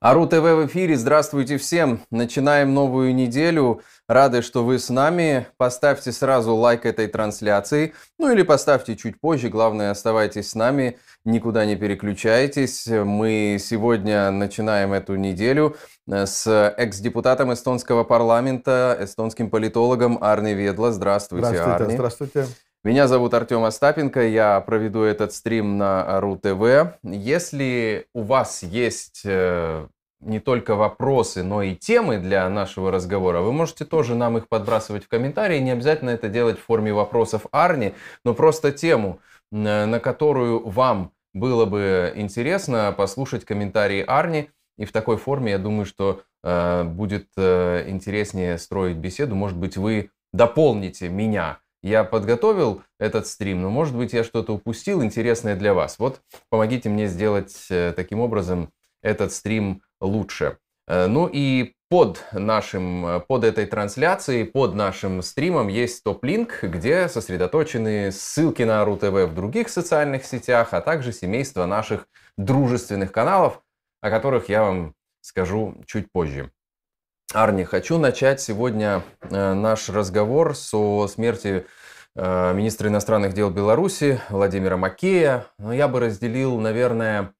[0.00, 0.96] Ару ТВ в эфире.
[0.96, 2.02] Здравствуйте всем.
[2.12, 3.80] Начинаем новую неделю.
[4.06, 5.48] Рады, что вы с нами.
[5.56, 7.94] Поставьте сразу лайк этой трансляции.
[8.16, 9.48] Ну или поставьте чуть позже.
[9.48, 10.98] Главное, оставайтесь с нами.
[11.24, 12.86] Никуда не переключайтесь.
[12.86, 16.46] Мы сегодня начинаем эту неделю э, с
[16.76, 20.92] экс-депутатом эстонского парламента, эстонским политологом Арни Ведла.
[20.92, 21.94] Здравствуйте, Здравствуйте, Арни.
[21.96, 22.46] здравствуйте.
[22.88, 26.96] Меня зовут Артем Остапенко, я проведу этот стрим на РУ ТВ.
[27.02, 29.86] Если у вас есть э,
[30.20, 35.04] не только вопросы, но и темы для нашего разговора, вы можете тоже нам их подбрасывать
[35.04, 35.58] в комментарии.
[35.58, 37.92] Не обязательно это делать в форме вопросов Арни,
[38.24, 39.20] но просто тему,
[39.50, 44.48] на которую вам было бы интересно послушать комментарии Арни.
[44.78, 49.34] И в такой форме, я думаю, что э, будет э, интереснее строить беседу.
[49.34, 55.02] Может быть, вы дополните меня я подготовил этот стрим, но, может быть, я что-то упустил
[55.02, 55.98] интересное для вас.
[55.98, 56.20] Вот
[56.50, 58.70] помогите мне сделать э, таким образом
[59.02, 60.58] этот стрим лучше.
[60.86, 67.08] Э, ну и под нашим, э, под этой трансляцией, под нашим стримом есть топ-линк, где
[67.08, 73.62] сосредоточены ссылки на РУ-ТВ в других социальных сетях, а также семейство наших дружественных каналов,
[74.00, 76.50] о которых я вам скажу чуть позже.
[77.34, 81.66] Арни, хочу начать сегодня э, наш разговор со смерти
[82.16, 85.44] э, министра иностранных дел Беларуси Владимира Макея.
[85.58, 87.34] Но я бы разделил, наверное,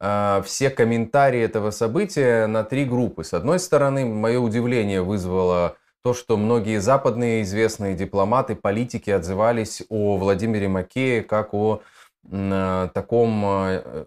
[0.00, 3.24] э, все комментарии этого события на три группы.
[3.24, 10.16] С одной стороны, мое удивление вызвало то, что многие западные известные дипломаты, политики отзывались о
[10.16, 11.82] Владимире Макее как о
[12.22, 14.06] таком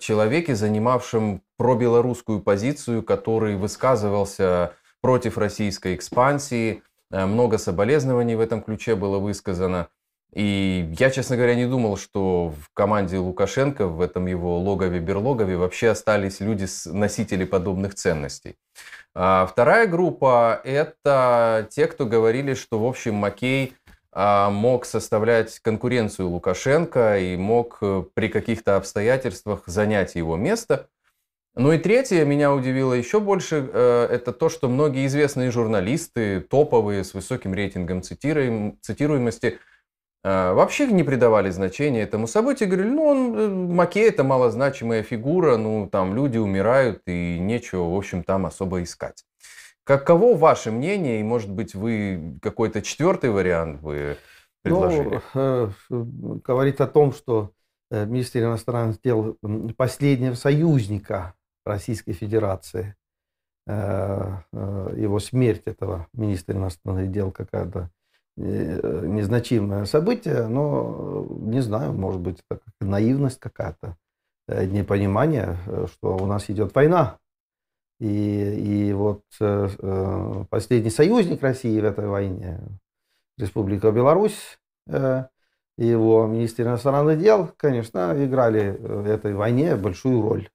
[0.00, 6.82] человеке, занимавшем пробелорусскую позицию, который высказывался против российской экспансии.
[7.10, 9.88] Э, много соболезнований в этом ключе было высказано.
[10.32, 15.90] И я, честно говоря, не думал, что в команде Лукашенко, в этом его логове-берлогове, вообще
[15.90, 18.56] остались люди, носители подобных ценностей.
[19.14, 23.74] А вторая группа– это те, кто говорили, что, в общем, Макей
[24.14, 30.88] мог составлять конкуренцию Лукашенко и мог э, при каких-то обстоятельствах занять его место.
[31.56, 37.04] Ну и третье, меня удивило еще больше, э, это то, что многие известные журналисты, топовые,
[37.04, 39.60] с высоким рейтингом цитируем, цитируемости,
[40.24, 42.68] э, вообще не придавали значения этому событию.
[42.68, 48.24] Говорили, ну, он, Макей это малозначимая фигура, ну, там люди умирают, и нечего, в общем,
[48.24, 49.24] там особо искать.
[49.84, 54.16] Каково ваше мнение, и, может быть, вы какой-то четвертый вариант вы
[54.62, 55.20] предложили?
[55.34, 57.52] Ну, э, говорит о том, что
[57.90, 59.36] министр иностранных дел
[59.76, 61.34] последнего союзника
[61.64, 62.96] Российской Федерации.
[63.66, 67.90] Э, э, его смерть этого министра иностранных дел какая-то
[68.36, 73.96] э, незначимое событие, но не знаю, может быть, это наивность какая-то,
[74.46, 75.56] непонимание,
[75.90, 77.16] что у нас идет война.
[78.00, 79.22] И, и вот
[80.50, 82.60] последний союзник России в этой войне,
[83.38, 84.58] Республика Беларусь,
[85.76, 90.48] его министр иностранных дел, конечно, играли в этой войне большую роль.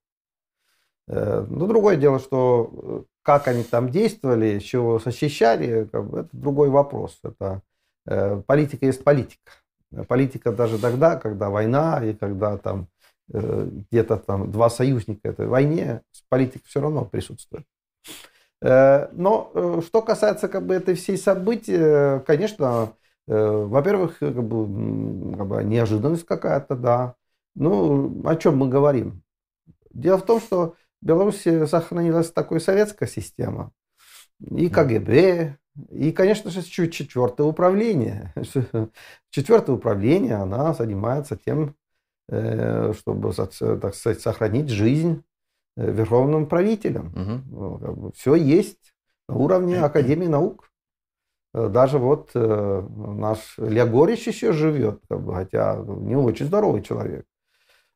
[1.10, 7.20] Э, но другое дело, что э, как они там действовали, чего защищали, это другой вопрос.
[7.24, 7.62] Это
[8.06, 9.52] э, политика есть политика.
[10.08, 12.88] Политика даже тогда, когда война и когда там
[13.32, 17.66] где-то там два союзника этой войне, политика все равно присутствует.
[18.62, 22.94] Но что касается как бы этой всей событий, конечно,
[23.28, 27.16] во-первых, как бы, как бы неожиданность какая-то, да.
[27.56, 29.22] Ну, о чем мы говорим?
[29.92, 33.72] Дело в том, что в Беларуси сохранилась такая советская система.
[34.50, 35.58] И КГБ,
[35.90, 38.34] и, конечно же, четвертое управление.
[39.30, 41.72] Четвертое управление, она занимается тем, э,
[42.30, 45.24] чтобы, так сказать, сохранить жизнь
[45.76, 47.14] э, верховным правителем.
[47.52, 48.12] Угу.
[48.16, 48.94] Все есть
[49.28, 50.70] на уровне Академии наук.
[51.54, 57.26] Э, даже вот наш Леогорич еще живет, хотя не очень здоровый человек.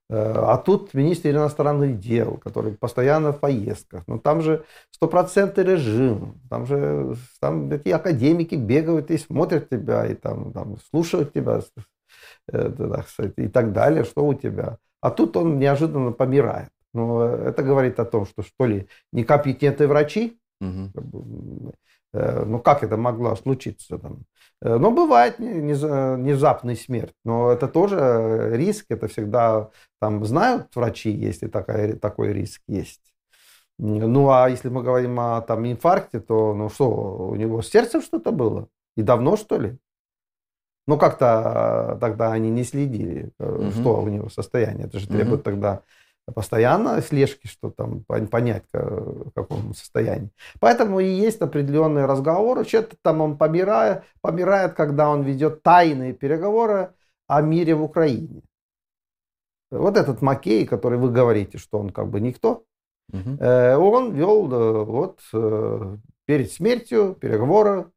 [0.10, 4.04] Э, а тут министр иностранных дел, который постоянно в поездках.
[4.08, 6.42] Но ну, там же стопроцентный режим.
[6.50, 11.82] Там же там эти академики бегают и смотрят тебя, и там, там слушают тебя, э,
[12.52, 14.78] и так далее, что у тебя.
[15.02, 16.70] А тут он неожиданно помирает.
[16.94, 21.74] Ну, это говорит о том, что что ли некомпетентные врачи, угу.
[22.14, 24.20] ну как это могло случиться там?
[24.64, 27.14] Э, но бывает внезапная смерть.
[27.26, 28.86] Но это тоже риск.
[28.90, 29.70] Это всегда
[30.00, 33.02] там знают врачи, если такая, такой риск есть.
[33.80, 38.02] Ну, а если мы говорим о там, инфаркте, то ну что, у него с сердцем
[38.02, 38.68] что-то было?
[38.96, 39.78] И давно, что ли?
[40.86, 43.72] Ну, как-то тогда они не следили, угу.
[43.72, 44.88] что у него состояние.
[44.88, 45.44] Это же требует угу.
[45.44, 45.82] тогда
[46.34, 50.30] постоянно слежки, что там понять, в каком состоянии.
[50.60, 52.66] Поэтому и есть определенные разговоры.
[52.66, 56.92] Что-то там он помирает, помирает, когда он ведет тайные переговоры
[57.28, 58.42] о мире в Украине.
[59.72, 62.64] Вот этот Макей, который вы говорите, что он как бы никто,
[63.12, 63.44] угу.
[63.44, 64.48] он вел
[64.86, 65.20] вот
[66.26, 67.88] перед смертью переговоры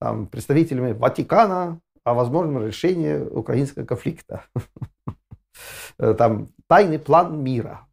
[0.00, 4.44] там, представителями Ватикана о возможном решении украинского конфликта.
[5.96, 7.86] Там тайный план мира.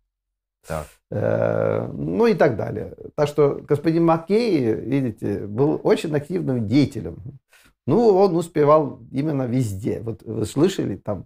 [0.68, 0.88] Так.
[1.10, 2.96] Э, ну и так далее.
[3.16, 7.18] Так что господин Маккей, видите, был очень активным деятелем.
[7.88, 10.02] Ну, он успевал именно везде.
[10.02, 11.26] Вот вы слышали там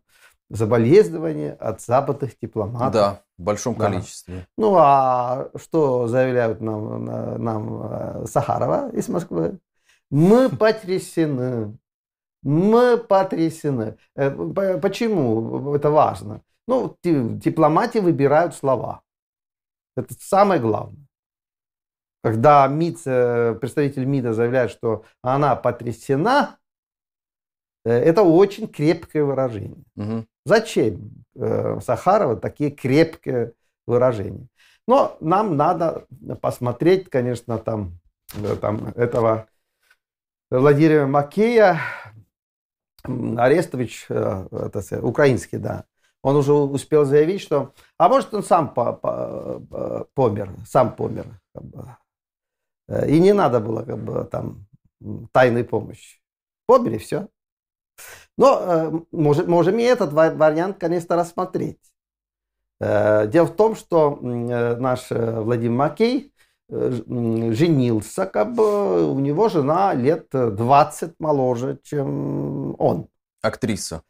[0.54, 2.94] соболезнования от западных дипломатов.
[2.94, 3.90] Да, в большом да.
[3.90, 4.48] количестве.
[4.58, 7.06] Ну, а что заявляют нам,
[7.44, 9.60] нам э, Сахарова из Москвы?
[10.10, 11.78] Мы потрясены.
[12.46, 13.98] Мы потрясены.
[14.16, 14.30] Э,
[14.80, 16.42] почему это важно?
[16.68, 19.02] Ну, дипломатии выбирают слова.
[19.98, 21.08] Это самое главное.
[22.24, 26.60] Когда МИД, э, представитель МИДа заявляет, что она потрясена,
[27.84, 29.84] э, это очень крепкое выражение.
[29.96, 30.26] Угу.
[30.46, 31.26] Зачем
[31.82, 33.54] Сахарова такие крепкие
[33.88, 34.48] выражения?
[34.88, 36.06] Но нам надо
[36.42, 38.00] посмотреть, конечно, там,
[38.62, 39.48] там этого
[40.52, 41.80] Владимира Макея,
[43.38, 45.86] Арестович, это, украинский, да,
[46.26, 47.74] он уже успел заявить, что...
[48.00, 51.28] А может, он сам по, по, помер, сам помер.
[51.54, 51.98] Как бы.
[52.88, 54.66] Э, и не надо было как бы, там
[55.32, 56.20] тайной помощи.
[56.66, 57.28] Помер и все.
[58.38, 61.80] Но э, может, можем и этот вариант, конечно, рассмотреть.
[62.80, 66.34] Э, дело в том, что наш Владимир Макей
[66.70, 73.08] женился, как бы у него жена лет 20 моложе, чем он.
[73.42, 74.02] Актриса.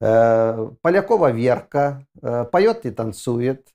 [0.00, 3.68] Э, Полякова Верка э, поет и танцует.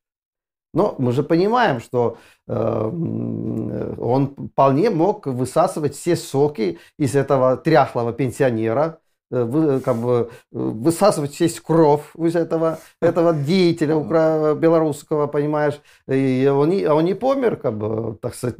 [0.73, 2.17] Но мы же понимаем, что
[2.47, 11.39] э, он вполне мог высасывать все соки из этого тряхлого пенсионера, вы, как бы, высасывать
[11.39, 15.81] весь кровь из этого, этого деятеля укра- белорусского, понимаешь.
[16.07, 18.57] И он, не, он не помер, как бы, так сказать,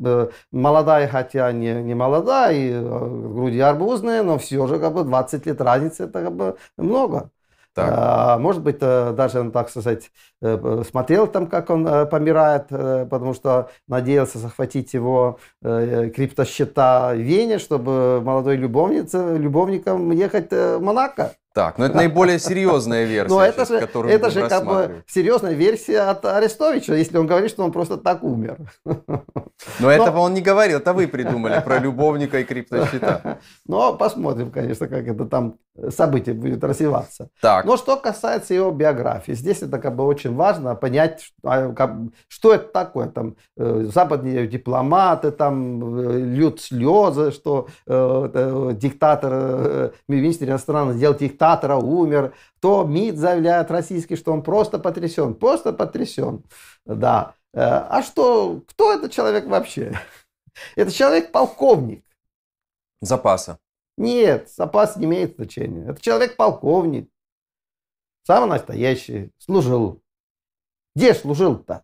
[0.52, 5.62] молодая, хотя не, не молодая, и груди арбузные, но все же как бы 20 лет
[5.62, 7.32] разницы, это как бы много.
[7.78, 7.94] Так.
[7.96, 10.10] А, может быть, э, даже он, так сказать,
[10.42, 17.60] э, смотрел там, как он э, помирает, потому что надеялся захватить его криптосчета в Вене,
[17.60, 21.34] чтобы молодой любовнице, любовникам ехать в Монако.
[21.58, 25.54] Так, но это наиболее серьезная версия, но это же, которую это же как бы серьезная
[25.54, 28.58] версия от Арестовича, если он говорит, что он просто так умер.
[28.86, 29.24] Но,
[29.80, 33.40] но этого он не говорил, это вы придумали про любовника и криптосчета.
[33.66, 35.56] Но посмотрим, конечно, как это там
[35.90, 37.30] событие будет развиваться.
[37.42, 37.66] Так.
[37.66, 41.74] Но что касается его биографии, здесь это как бы очень важно понять, а,
[42.28, 43.08] что это такое.
[43.08, 51.14] Там э, западные дипломаты там э, льют слезы, что э, диктатор, министр иностранных дел
[51.48, 52.34] диктатора умер.
[52.60, 55.34] То МИД заявляет российский, что он просто потрясен.
[55.36, 56.44] Просто потрясен.
[56.86, 57.36] Да.
[57.54, 60.00] А что, кто этот человек вообще?
[60.76, 62.04] Это человек-полковник.
[63.02, 63.60] Запаса.
[63.98, 65.90] Нет, запас не имеет значения.
[65.90, 67.10] Это человек-полковник.
[68.24, 69.32] Самый настоящий.
[69.38, 70.02] Служил.
[70.96, 71.84] Где служил-то?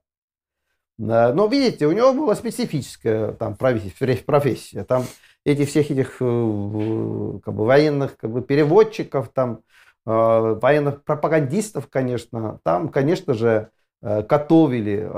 [0.98, 4.84] Но видите, у него была специфическая там профессия.
[4.84, 5.06] Там
[5.46, 9.62] этих всех этих э, как бы, военных как бы, переводчиков, там,
[10.06, 13.70] э, военных пропагандистов, конечно, там, конечно же,
[14.02, 15.10] э, готовили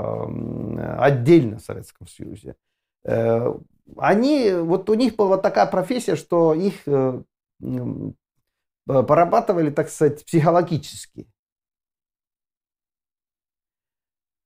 [0.98, 2.56] отдельно в Советском Союзе
[3.96, 6.82] они, вот у них была такая профессия, что их
[8.84, 11.28] порабатывали, так сказать, психологически.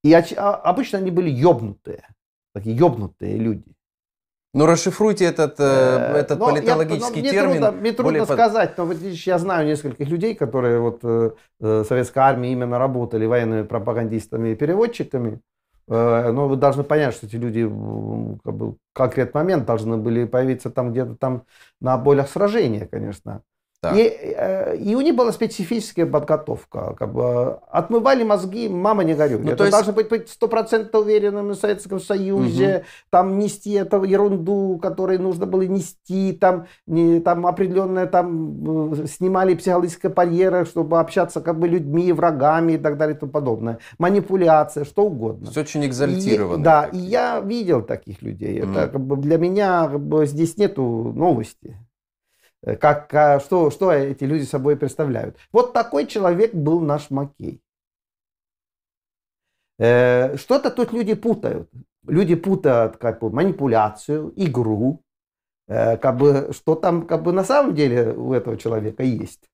[0.02, 2.08] И а, обычно они были ёбнутые,
[2.54, 3.76] такие ёбнутые люди.
[4.52, 7.62] Ну, расшифруйте этот, э, э этот но политологический я, но термин.
[7.62, 8.24] Трудно, мне трудно более...
[8.24, 11.30] сказать, но вот я знаю нескольких людей, которые вот э,
[11.60, 15.40] в советской армии именно работали военными пропагандистами и переводчиками.
[15.86, 20.24] Э, но вы должны понять, что эти люди как бы, в конкретный момент должны были
[20.24, 21.44] появиться там где-то там
[21.80, 23.42] на болях сражения, конечно.
[23.82, 26.94] И, э, и у них была специфическая подготовка.
[26.98, 29.40] Как бы, отмывали мозги, мама не горюй.
[29.40, 29.72] Ну, Это есть...
[29.72, 32.84] должно быть стопроцентно уверенным в Советском Союзе, угу.
[33.08, 39.54] там нести эту ерунду, которую нужно было нести, там, не, там определенное, там э, снимали
[39.54, 43.78] психологические барьеры, чтобы общаться как бы людьми, врагами и так далее и тому подобное.
[43.98, 45.50] Манипуляция, что угодно.
[45.50, 46.62] Все очень экзальтировано.
[46.62, 48.62] Да, и я видел таких людей.
[48.62, 48.72] Угу.
[48.72, 51.78] Это как бы, для меня как бы, здесь нету новости.
[52.62, 55.36] Э, как, что, что эти люди собой представляют.
[55.52, 57.60] Вот такой человек был наш Макей.
[59.78, 61.70] Э, что-то тут люди путают.
[62.06, 65.02] Люди путают как бы манипуляцию, игру,
[65.68, 69.50] э, как бы, что там как бы на самом деле у этого человека есть.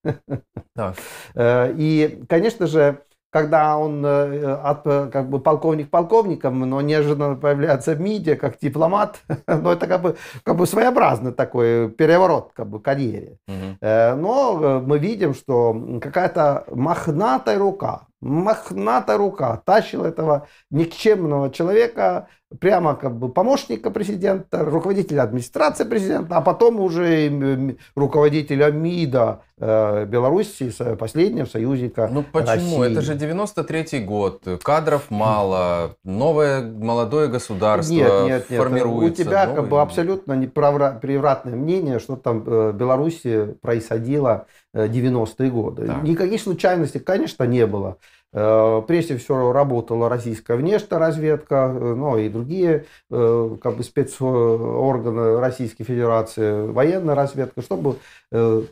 [0.74, 0.94] Да.
[1.76, 3.02] И, конечно же,
[3.36, 9.20] когда он э, от, как бы полковник полковником, но неожиданно появляется в МИДе как дипломат,
[9.46, 13.36] но это как бы, как бы своеобразный такой переворот как бы карьере.
[13.46, 13.86] Угу.
[14.16, 22.28] Но мы видим, что какая-то мохнатая рука, мохнатая рука тащила этого никчемного человека
[22.60, 30.72] прямо как бы помощника президента, руководителя администрации президента, а потом уже руководителя МИДа э, Беларуси,
[30.96, 32.82] последнего союзника Ну почему?
[32.82, 32.92] России.
[32.92, 38.60] Это же 93-й год, кадров мало, новое молодое государство нет, нет, нет.
[38.60, 39.22] формируется.
[39.22, 39.56] У тебя новый...
[39.56, 44.46] как бы абсолютно превратное мнение, что там в Беларуси происходило
[44.84, 45.86] 90-е годы.
[45.86, 46.02] Так.
[46.02, 47.98] Никаких случайностей, конечно, не было.
[48.32, 55.40] Э, прежде всего работала российская внешняя разведка, э, ну и другие э, как бы спецорганы
[55.40, 57.96] Российской Федерации, военная разведка, чтобы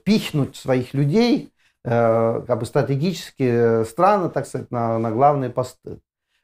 [0.04, 1.50] пихнуть своих людей
[1.82, 5.98] как бы стратегические страны, так сказать, на, на главные посты.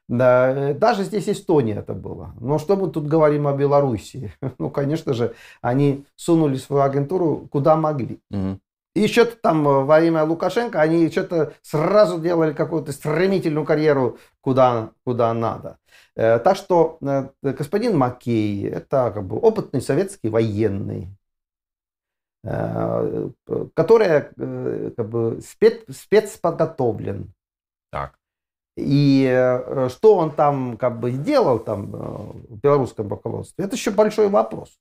[0.07, 2.35] Да, даже здесь Эстония это было.
[2.39, 4.33] Но что мы тут говорим о Белоруссии?
[4.59, 8.19] Ну, конечно же, они сунули свою агентуру куда могли.
[8.29, 8.59] Угу.
[8.93, 14.91] И что-то там э, во время Лукашенко они что-то сразу делали какую-то стремительную карьеру куда,
[15.05, 15.77] куда надо.
[16.15, 21.07] Э, так что э, господин Маккей это как бы опытный советский военный,
[22.43, 24.21] который
[24.95, 27.31] как бы спец, спецподготовлен.
[27.91, 28.17] Так.
[28.75, 29.27] И
[29.89, 34.79] что он там как бы сделал там в белорусском руководстве, это еще большой вопрос.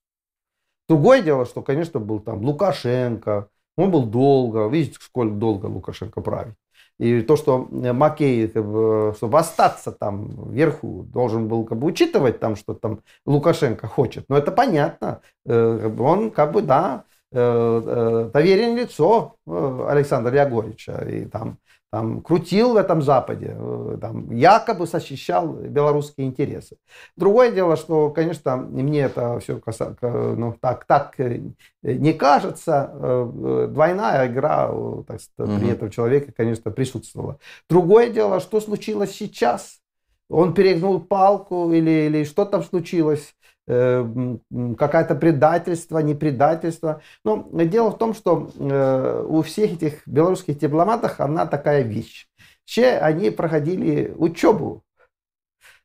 [0.89, 6.55] Другое дело, что, конечно, был там Лукашенко, он был долго, видите, сколько долго Лукашенко правит.
[7.01, 12.41] И то, что Макей, как бы, чтобы остаться там вверху, должен был как бы учитывать
[12.41, 14.27] там, что там Лукашенко хочет.
[14.29, 15.23] Но это понятно.
[15.47, 20.99] Э, он как бы, да, э, э, доверенное лицо Александра Ягорича.
[21.09, 21.57] И там
[21.91, 26.77] там, крутил в этом Западе, э, там, якобы защищал белорусские интересы.
[27.17, 29.61] Другое дело, что, конечно, мне это все
[30.03, 31.41] ну, так, так э,
[31.83, 32.91] не кажется.
[32.95, 34.71] Э, двойная игра
[35.07, 35.61] так сказать, угу.
[35.61, 37.39] при этом человека, конечно, присутствовала.
[37.69, 39.81] Другое дело, что случилось сейчас.
[40.29, 43.35] Он перегнул палку или, или что там случилось
[43.67, 47.03] какое-то предательство, не предательство.
[47.25, 52.27] Но дело в том, что э, у всех этих белорусских дипломатов одна такая вещь.
[52.65, 54.85] Все они проходили учебу,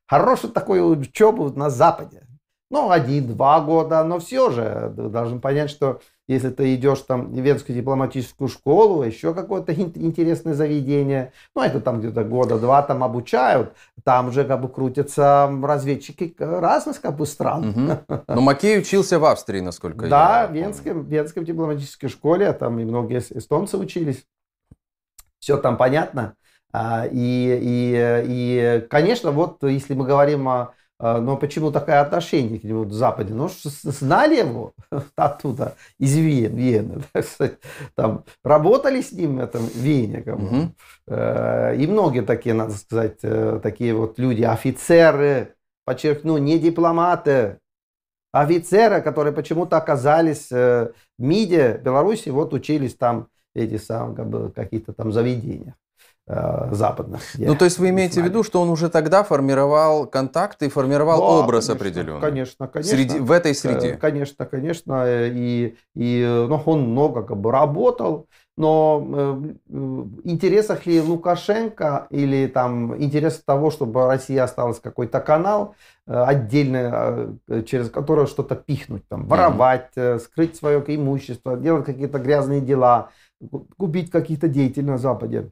[0.08, 2.28] хорошую такую учебу на Западе.
[2.72, 7.78] Ну, один-два года, но все же должен понять, что если ты идешь там в Венскую
[7.78, 14.32] дипломатическую школу, еще какое-то интересное заведение, ну, это там где-то года два там обучают, там
[14.32, 17.70] же как бы крутятся разведчики разных как бы стран.
[17.70, 18.24] Угу.
[18.28, 22.52] Но Макей учился в Австрии, насколько да, я Да, в Венском, в Венской дипломатической школе,
[22.54, 24.26] там и многие эстонцы учились.
[25.40, 26.36] Все там понятно.
[26.74, 32.64] А, и, и, и, конечно, вот если мы говорим о но почему такое отношение к
[32.64, 33.34] нему в Западе?
[33.34, 34.74] Ну, знали его
[35.16, 37.58] оттуда, из Вены, Вены так сказать,
[37.96, 40.46] там, работали с ним в этом бы.
[40.46, 40.72] угу.
[41.08, 47.60] И многие такие, надо сказать, э, такие вот люди, офицеры, подчеркну, не дипломаты,
[48.32, 54.52] офицеры, которые почему-то оказались э, в МИДе Беларуси, вот учились там эти самые, как бы,
[54.52, 55.76] какие-то там заведения.
[56.28, 57.22] Э, западных.
[57.38, 61.20] Ну, то есть вы имеете в виду, что он уже тогда формировал контакты и формировал
[61.20, 62.22] да, образ конечно, определенный?
[62.22, 62.96] Конечно, конечно.
[62.96, 63.90] Среди, в этой среде?
[63.90, 65.04] Э, конечно, конечно.
[65.08, 68.26] И, и ну, он много как бы работал,
[68.58, 75.76] но э, в интересах ли Лукашенко или там интерес того, чтобы Россия осталась какой-то канал
[76.08, 79.92] отдельный, через который что-то пихнуть, там, воровать,
[80.24, 83.10] скрыть свое имущество, делать какие-то грязные дела,
[83.78, 85.52] купить какие-то деятели на Западе.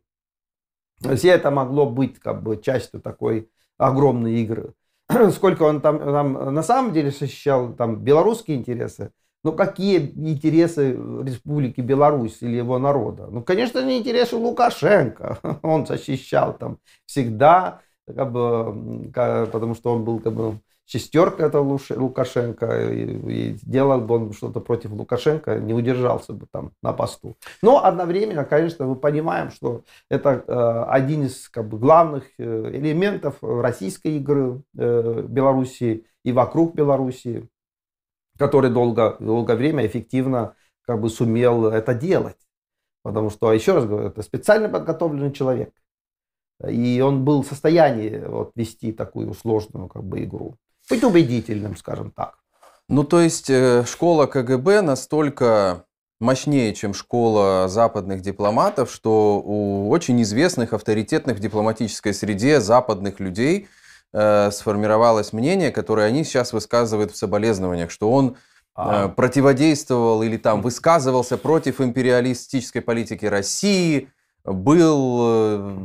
[1.16, 4.74] Все это могло быть как бы частью такой огромной игры.
[5.32, 9.12] Сколько он там, там на самом деле защищал там белорусские интересы,
[9.44, 13.28] ну какие интересы Республики Беларусь или его народа?
[13.28, 15.40] Ну, конечно, не интересы Лукашенко.
[15.64, 22.92] Он защищал там всегда, как бы, потому что он был как бы шестерка это Лукашенко,
[22.92, 27.36] и, и делал бы он что-то против Лукашенко, не удержался бы там на посту.
[27.62, 33.38] Но одновременно, конечно, мы понимаем, что это э, один из как бы, главных э, элементов
[33.42, 37.48] российской игры э, Белоруссии и вокруг Белоруссии,
[38.38, 42.38] который долго, долгое время эффективно как бы сумел это делать.
[43.04, 45.74] Потому что, еще раз говорю, это специально подготовленный человек.
[46.66, 50.56] И он был в состоянии вот, вести такую сложную как бы, игру.
[50.94, 52.36] Быть убедительным, скажем так.
[52.88, 55.86] Ну, то есть э, школа КГБ настолько
[56.20, 63.68] мощнее, чем школа западных дипломатов, что у очень известных, авторитетных в дипломатической среде западных людей
[64.14, 68.38] э, сформировалось мнение, которое они сейчас высказывают в соболезнованиях, что он
[68.76, 69.06] а.
[69.06, 74.10] Э, противодействовал или там высказывался против империалистической политики России,
[74.46, 75.78] был э,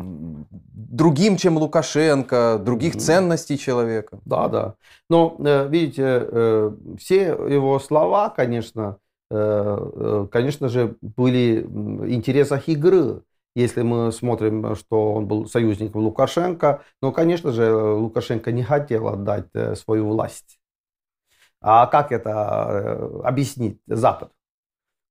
[0.72, 4.20] другим, чем Лукашенко, других ценностей человека.
[4.24, 4.74] Да, да.
[5.08, 8.98] Но, э, видите, все его слова, конечно,
[9.30, 13.22] конечно же, были в интересах игры.
[13.54, 19.48] Если мы смотрим, что он был союзником Лукашенко, но, конечно же, Лукашенко не хотел отдать
[19.74, 20.58] свою власть
[21.60, 22.30] а как это
[22.70, 24.32] э, объяснить Запад?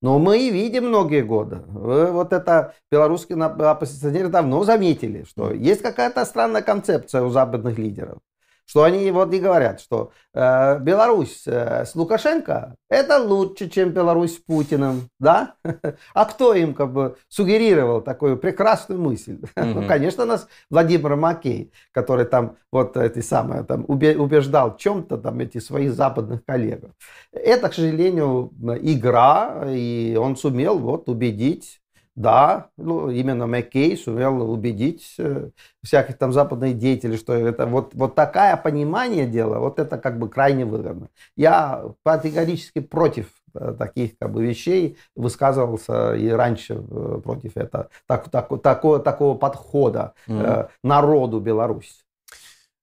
[0.01, 1.63] Но мы видим многие годы.
[1.67, 8.19] Вот это белорусские оппозиционеры давно заметили, что есть какая-то странная концепция у западных лидеров
[8.67, 14.36] что они вот и говорят, что э, Беларусь э, с Лукашенко это лучше, чем Беларусь
[14.36, 15.55] с Путиным, да?
[16.13, 19.39] А кто им как бы сугерировал такую прекрасную мысль?
[19.55, 19.74] Mm-hmm.
[19.77, 25.39] Ну, конечно, нас Владимир Макей, который там вот эти самые там убеждал в чем-то там
[25.39, 26.83] эти своих западных коллег.
[27.31, 31.79] Это, к сожалению, игра, и он сумел вот убедить
[32.17, 35.51] да, ну, именно Маккей сумел убедить э,
[35.83, 40.27] всяких там западных деятелей, что это вот, вот такое понимание дела, вот это как бы
[40.27, 41.09] крайне выгодно.
[41.36, 48.29] Я категорически против э, таких как бы вещей высказывался и раньше э, против этого, так,
[48.29, 50.69] так, такого, такого подхода mm-hmm.
[50.83, 52.01] народу Беларуси.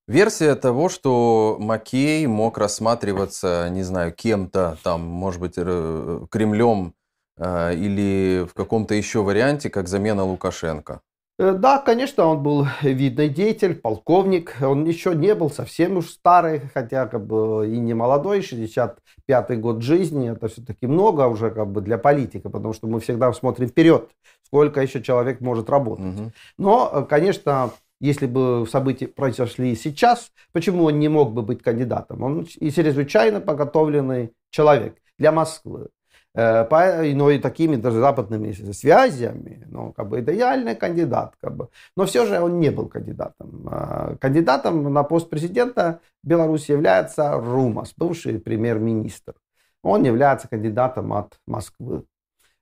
[0.06, 6.94] Версия того, что Маккей мог рассматриваться, не знаю, кем-то, там, может быть, Кремлем
[7.38, 11.00] или в каком-то еще варианте, как замена Лукашенко?
[11.36, 14.56] Э, да, конечно, он был видный деятель, полковник.
[14.60, 19.82] Он еще не был совсем уж старый, хотя как бы и не молодой, 65-й год
[19.82, 20.30] жизни.
[20.30, 24.10] Это все-таки много уже как бы для политика, потому что мы всегда смотрим вперед,
[24.44, 26.20] сколько еще человек может работать.
[26.20, 26.32] Угу.
[26.58, 27.70] Но, э, конечно,
[28.00, 32.22] если бы события произошли сейчас, почему он не мог бы быть кандидатом?
[32.22, 35.88] Он и чрезвычайно подготовленный человек для Москвы.
[36.36, 41.68] Э, но и такими даже западными связями, ну, как бы идеальный кандидат, как бы.
[41.96, 43.68] Но все же он не был кандидатом.
[43.70, 49.34] А, кандидатом на пост президента Беларуси является Румас, бывший премьер-министр.
[49.82, 52.04] Он является кандидатом от Москвы.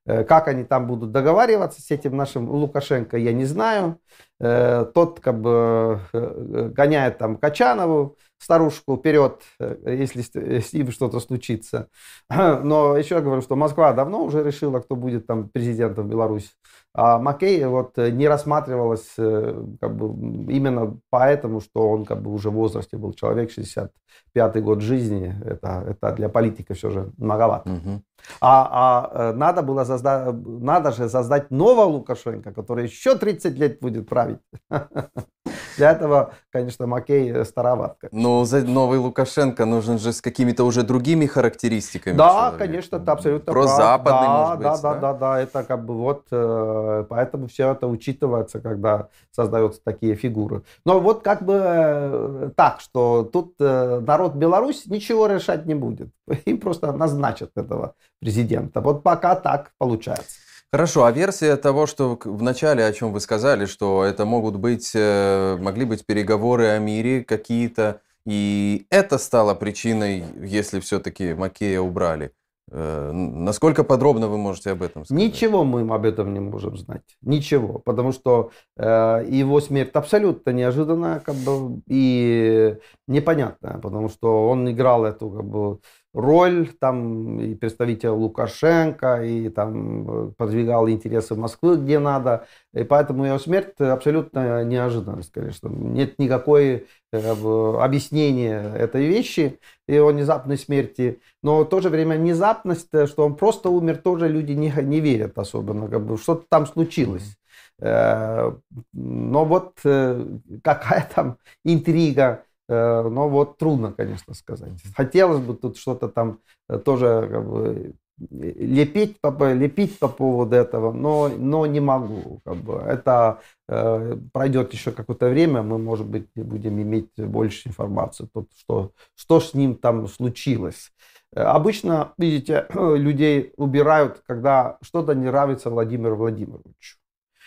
[0.04, 3.98] Э, как они там будут договариваться с этим нашим Лукашенко, я не знаю.
[4.38, 10.22] Э, тот как бы гоняет там Качанову, старушку вперед, э, если
[10.61, 11.88] с ним что-то случится.
[12.31, 16.50] Но еще я говорю, что Москва давно уже решила, кто будет там президентом Беларуси.
[16.94, 20.07] А Маккей вот э, не рассматривалось э, как бы,
[20.52, 25.35] именно поэтому, что он как бы уже в возрасте был человек, 65-й год жизни.
[25.44, 27.70] Это, это для политика все же многовато.
[27.70, 28.02] Угу.
[28.40, 34.08] А, а надо было создать, надо же создать нового Лукашенко, который еще 30 лет будет
[34.08, 34.40] править.
[35.76, 37.96] Для этого, конечно, Макей староват.
[38.12, 42.16] Но новый Лукашенко нужен же с какими-то уже другими характеристиками.
[42.16, 42.58] Да, человека.
[42.58, 45.94] конечно, это абсолютно Про западный, да, может быть, да, да, да, да, это как бы
[45.94, 50.62] вот, э, поэтому все это учитывается, когда создаются такие фигуры.
[50.85, 56.11] Но вот как бы э, так, что тут э, народ Беларусь ничего решать не будет.
[56.44, 58.80] Им просто назначат этого президента.
[58.80, 60.37] Вот пока так получается.
[60.72, 64.92] Хорошо, а версия того, что в начале, о чем вы сказали, что это могут быть,
[64.94, 72.30] э, могли быть переговоры о мире какие-то, и это стало причиной, если все-таки Макея убрали.
[72.70, 75.22] Э, насколько подробно вы можете об этом сказать?
[75.22, 77.02] Ничего мы об этом не можем знать.
[77.20, 77.78] Ничего.
[77.80, 83.78] Потому что э, его смерть абсолютно неожиданная как бы, и непонятная.
[83.78, 85.78] Потому что он играл эту как бы,
[86.14, 92.46] роль там и представителя Лукашенко, и там э, продвигал интересы Москвы где надо.
[92.75, 95.68] И поэтому его смерть абсолютно неожиданность, конечно.
[95.68, 101.20] Нет никакой э, объяснения этой вещи, его внезапной смерти.
[101.42, 105.01] Но в то же время внезапность, э, что он просто умер, тоже люди не, не
[105.01, 105.88] верят особенно.
[105.88, 107.37] Как бы, что-то там случилось.
[107.81, 108.55] Но
[108.92, 114.83] вот какая там интрига Э, но вот трудно, конечно, сказать.
[114.96, 117.94] Хотелось бы тут что-то там э, тоже как бы,
[118.31, 122.40] лепить, по, лепить по поводу этого, но, но не могу.
[122.44, 122.75] Как бы.
[122.75, 128.92] Это э, пройдет еще какое-то время, мы, может быть, будем иметь больше информации, тут, что,
[129.14, 130.92] что с ним там случилось.
[131.35, 136.98] Обычно, видите, людей убирают, когда что-то не нравится Владимиру Владимировичу.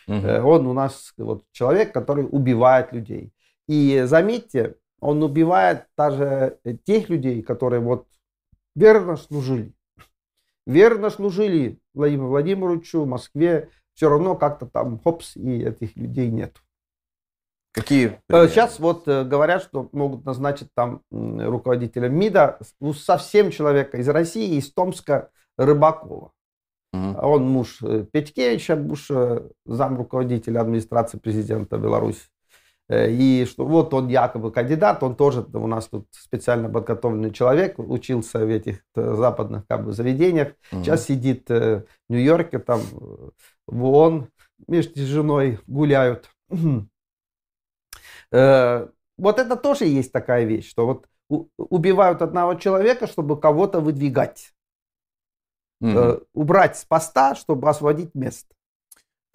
[0.08, 0.28] Угу.
[0.48, 3.32] Он у нас вот человек, который убивает людей.
[3.68, 8.08] И заметьте, он убивает даже тех людей, которые вот
[8.76, 9.74] верно служили.
[10.66, 13.70] Верно служили Владимиру Владимировичу в Москве.
[13.94, 16.58] Все равно как-то там хопс, и этих людей нет.
[17.76, 18.08] Какие?
[18.08, 18.50] Э, примеры?
[18.50, 24.56] Сейчас вот э, говорят, что могут назначить там руководителя МИДа ну, совсем человека из России,
[24.58, 26.32] из Томска, Рыбакова.
[26.94, 27.20] Угу.
[27.22, 29.12] Он муж э, Петькевича, муж
[29.66, 32.28] зам руководителя администрации президента Беларуси.
[32.90, 38.46] И что вот он якобы кандидат, он тоже у нас тут специально подготовленный человек, учился
[38.46, 40.50] в этих западных как бы, заведениях.
[40.72, 40.84] Угу.
[40.84, 42.82] Сейчас сидит в Нью-Йорке, там
[43.66, 44.30] в ООН,
[44.68, 46.30] вместе с женой гуляют.
[49.18, 51.08] Вот это тоже есть такая вещь, что вот
[51.58, 54.52] убивают одного человека, чтобы кого-то выдвигать.
[55.82, 56.24] Угу.
[56.34, 58.55] Убрать с поста, чтобы освободить место.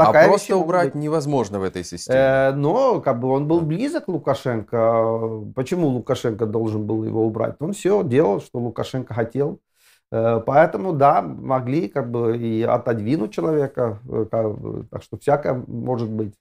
[0.00, 2.18] А такая а просто убрать невозможно в этой системе.
[2.18, 5.42] Э, но как бы он был близок Лукашенко.
[5.54, 7.56] Почему Лукашенко должен был его убрать?
[7.60, 9.60] Он все делал, что Лукашенко хотел.
[10.12, 14.00] Э, поэтому, да, могли как бы и отодвинуть человека.
[14.08, 16.34] Э, как бы, так что всякое может быть.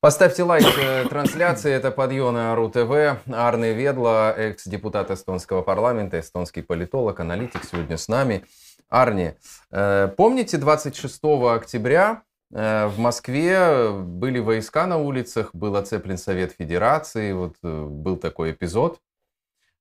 [0.00, 1.72] Поставьте лайк э, трансляции.
[1.72, 3.22] Это подъемы РУ ТВ.
[3.32, 8.44] Арны Ведла, экс-депутат эстонского парламента, эстонский политолог, аналитик, сегодня с нами.
[8.88, 9.34] Арни,
[9.70, 11.20] э, помните 26
[11.52, 18.52] октября э, в Москве были войска на улицах, был оцеплен Совет Федерации, вот был такой
[18.52, 19.00] эпизод.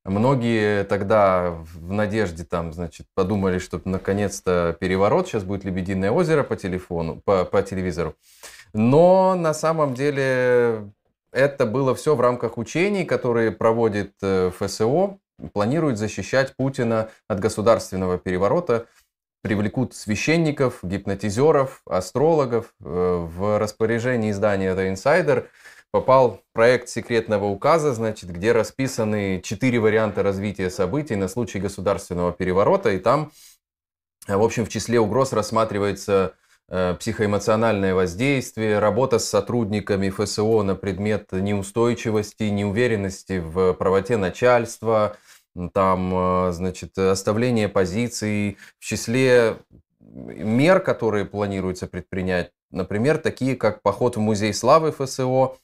[0.05, 6.57] Многие тогда в надежде там, значит, подумали, что наконец-то переворот, сейчас будет Лебединое озеро по
[6.57, 8.15] телефону, по, по телевизору.
[8.73, 10.91] Но на самом деле
[11.31, 15.19] это было все в рамках учений, которые проводит э, ФСО,
[15.53, 18.87] планирует защищать Путина от государственного переворота,
[19.41, 22.73] привлекут священников, гипнотизеров, астрологов.
[22.81, 25.47] Э, в распоряжении издания The Insider
[25.91, 32.91] попал проект секретного указа, значит, где расписаны четыре варианта развития событий на случай государственного переворота,
[32.91, 33.31] и там,
[34.27, 41.31] в общем, в числе угроз рассматривается Э, психоэмоциональное воздействие, работа с сотрудниками ФСО на предмет
[41.31, 45.17] неустойчивости, неуверенности в правоте начальства,
[45.73, 48.57] там, э, значит, оставление позиций.
[48.79, 49.57] В числе
[49.99, 55.57] мер, которые планируется предпринять, например, такие как поход в Музей славы ФСО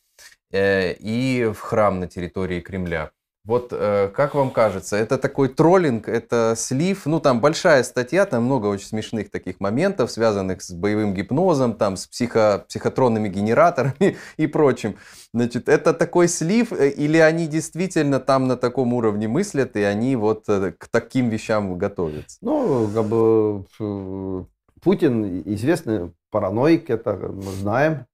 [0.52, 3.12] э, и в храм на территории Кремля.
[3.50, 8.44] Вот э, как вам кажется, это такой троллинг, это слив, ну там большая статья, там
[8.44, 14.46] много очень смешных таких моментов, связанных с боевым гипнозом, там с психо, психотронными генераторами и
[14.46, 14.98] прочим.
[15.34, 20.16] Значит, это такой слив, э, или они действительно там на таком уровне мыслят, и они
[20.16, 22.38] вот э, к таким вещам готовятся?
[22.42, 24.46] Ну, как бы
[24.84, 28.06] Путин известный параноик, это мы знаем.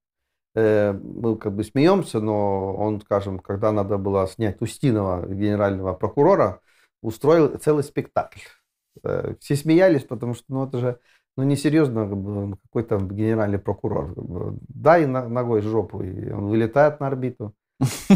[0.56, 6.60] Э, мы как бы смеемся, но он, скажем, когда надо было снять Устинова, генерального прокурора,
[7.02, 8.40] устроил целый спектакль.
[9.04, 10.98] Э, все смеялись, потому что ну, это же
[11.36, 14.14] ну, несерьезно как бы, какой-то генеральный прокурор.
[14.14, 17.54] Как бы, дай ногой жопу, и он вылетает на орбиту.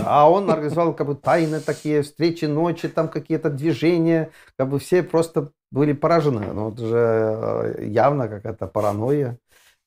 [0.06, 4.30] А он организовал как бы тайны такие, встречи ночи, там какие-то движения.
[4.56, 6.46] Как бы все просто были поражены.
[6.54, 9.38] Ну, это же э, явно какая-то паранойя.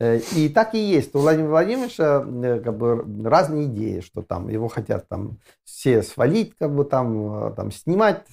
[0.04, 1.16] Э, и так и есть.
[1.16, 6.56] У Владимира Владимировича э, как бы разные идеи, что там его хотят там все свалить,
[6.58, 8.26] как бы там, э, там снимать.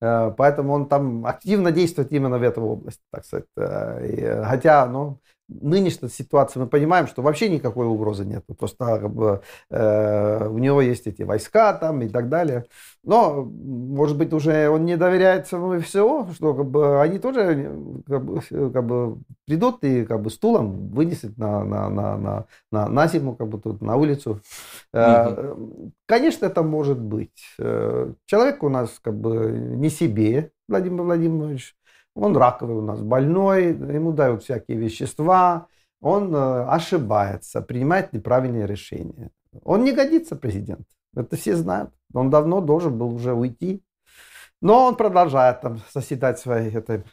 [0.00, 3.46] Поэтому он там активно действует именно в этой области, так сказать.
[4.44, 8.44] Хотя, ну, нынешней ситуации мы понимаем, что вообще никакой угрозы нет.
[8.58, 12.66] Просто бы, э, у него есть эти войска там и так далее.
[13.02, 17.72] Но, может быть, уже он не доверяет самому ВСО, что как бы, они тоже
[18.06, 22.88] как бы, как бы, придут и как бы, стулом вынесут на, на, на, на, на,
[22.88, 24.40] на зиму, как бы тут на улицу.
[24.92, 25.54] Э,
[26.06, 27.54] конечно, это может быть.
[27.58, 31.74] Э, человек у нас как бы не себе, Владимир Владимирович.
[32.14, 35.68] Он раковый у нас больной, ему дают всякие вещества,
[36.00, 39.30] он э, ошибается, принимает неправильные решения.
[39.64, 40.86] Он не годится президент.
[41.14, 41.90] Это все знают.
[42.14, 43.82] Он давно должен был уже уйти.
[44.60, 47.04] Но он продолжает там соседать своей этой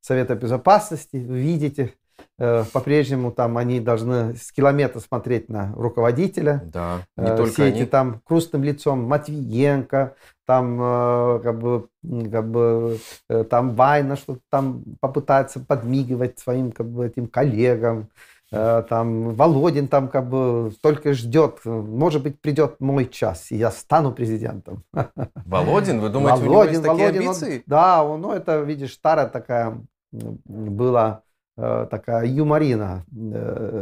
[0.00, 1.16] Совета Безопасности.
[1.16, 1.94] Вы видите,
[2.38, 6.62] по-прежнему там они должны с километра смотреть на руководителя.
[6.66, 7.80] Да, не э, только Все они.
[7.80, 10.14] эти там крустным лицом Матвиенко,
[10.46, 11.88] там э, как бы,
[12.30, 18.08] как бы э, там Вайна что-то там попытается подмигивать своим как бы этим коллегам,
[18.52, 23.70] э, там Володин там как бы только ждет, может быть придет мой час и я
[23.70, 24.82] стану президентом.
[25.46, 27.56] Володин, вы думаете, Володин, у него есть такие Володин, амбиции?
[27.56, 29.78] Он, да, он, ну это видишь старая такая
[30.12, 31.23] была
[31.56, 33.04] такая юморина,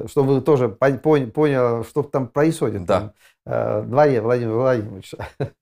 [0.06, 3.12] чтобы вы тоже поняли, что там происходит да.
[3.44, 5.18] в дворе Владимира Владимировича.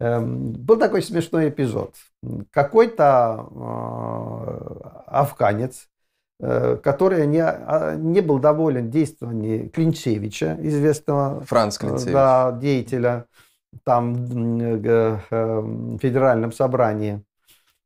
[0.00, 1.94] Эм, был такой смешной эпизод.
[2.50, 3.46] Какой-то
[5.06, 5.88] афганец,
[6.40, 12.12] который не, а, не был доволен действиями Клинчевича, известного Франц Клинчевич.
[12.12, 13.26] Да, деятеля,
[13.84, 17.20] там в федеральном собрании э,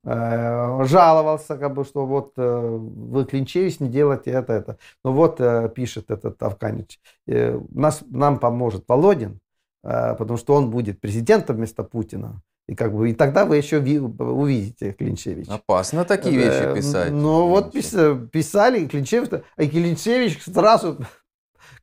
[0.08, 4.78] жаловался, как бы, что вот э, вы клинчевич, не делайте это, это.
[5.04, 9.40] Но вот э, пишет этот Авканич, нас, нам поможет Володин,
[9.82, 12.40] потому что он будет президентом вместо Путина.
[12.68, 15.48] И, как бы, и тогда вы еще увидите Клинчевич.
[15.48, 17.12] Опасно такие вещи писать.
[17.12, 20.98] Ну вот писали, Клинчевич, а Клинчевич сразу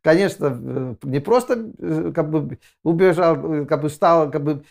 [0.05, 4.63] конечно, э, не просто э, как бы убежал, э, как бы стал, как бы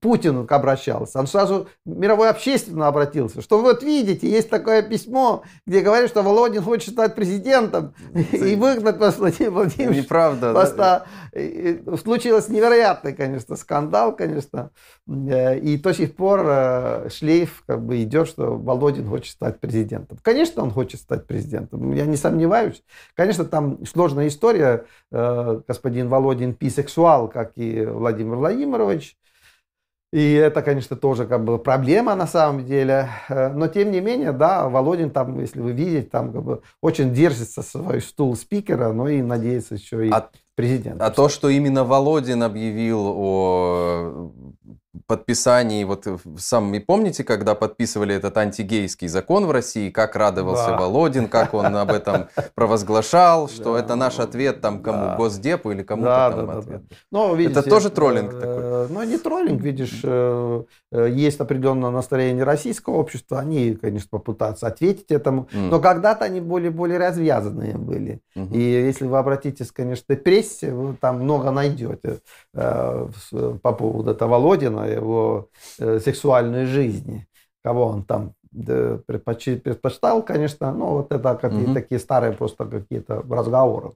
[0.00, 6.08] Путину обращался, он сразу мировой общественно обратился, что вот видите, есть такое письмо, где говорят,
[6.08, 7.94] что Володин хочет стать президентом
[8.32, 10.02] и выгнать Владимира Владимировича.
[10.02, 10.54] Неправда.
[10.54, 11.06] Поста.
[11.32, 11.96] Да?
[11.96, 14.70] Случилось невероятный, конечно, скандал, конечно,
[15.08, 20.18] и до сих пор шлейф как бы идет, что Володин хочет стать президентом.
[20.22, 22.82] Конечно, он хочет стать президентом, я не сомневаюсь.
[23.14, 23.84] Конечно, там
[24.28, 24.84] сложная история.
[25.10, 29.16] Э, господин Володин бисексуал, как и Владимир Владимирович.
[30.10, 33.08] И это, конечно, тоже как бы проблема на самом деле.
[33.28, 37.12] Э, но тем не менее, да, Володин там, если вы видите, там как бы очень
[37.12, 41.00] держится свой стул спикера, но и надеется еще и а, президент.
[41.00, 44.32] А то, что именно Володин объявил о
[45.06, 46.06] подписании, вот
[46.38, 50.78] сам, и помните, когда подписывали этот антигейский закон в России, как радовался да.
[50.78, 56.32] Володин, как он об этом провозглашал, что это наш ответ там кому, Госдепу или кому-то
[56.36, 56.82] там ответ.
[57.10, 58.88] Но, видите, это тоже троллинг э, такой?
[58.88, 65.10] Ну, не троллинг, видишь, э, э, есть определенное настроение российского общества, они, конечно, попытаются ответить
[65.10, 68.20] этому, но когда-то они более-более развязанные были.
[68.34, 70.18] И если вы обратитесь, конечно, к
[70.48, 72.20] прессе, вы там много найдете
[72.52, 77.26] по поводу этого Володина, его э, сексуальной жизни,
[77.62, 78.32] кого он там
[79.06, 81.74] предпочитал, конечно, ну, вот это какие-то угу.
[81.74, 83.92] такие старые просто какие-то разговоры.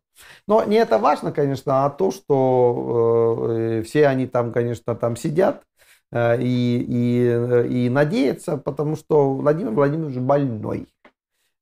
[0.46, 5.62] Но не это важно, конечно, а то, что э, все они там, конечно, там сидят
[6.12, 10.86] э, и, и, э, и надеются, потому что Владимир Владимирович больной.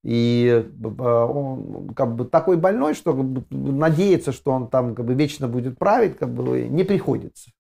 [0.02, 5.04] И э, он как бы такой больной, что как бы, надеяться, что он там как
[5.04, 7.50] бы вечно будет править, как бы не приходится.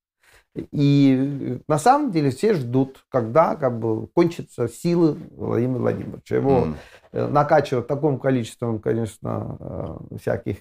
[0.72, 6.36] И на самом деле все ждут, когда как бы кончатся силы Владимира Владимировича.
[6.36, 6.68] Его
[7.12, 7.28] mm.
[7.28, 10.56] накачивают таким количеством, конечно, э, всяких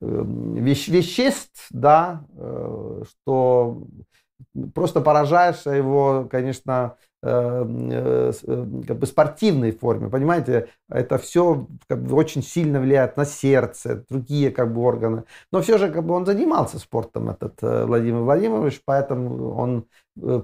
[0.00, 2.24] э, вещ веществ, да,
[3.06, 3.84] что
[4.74, 12.02] просто поражаешься его, конечно, Э, э, э, как бы спортивной форме, понимаете, это все как
[12.02, 16.14] бы очень сильно влияет на сердце, другие как бы органы, но все же как бы
[16.14, 19.84] он занимался спортом этот Владимир Владимирович, поэтому он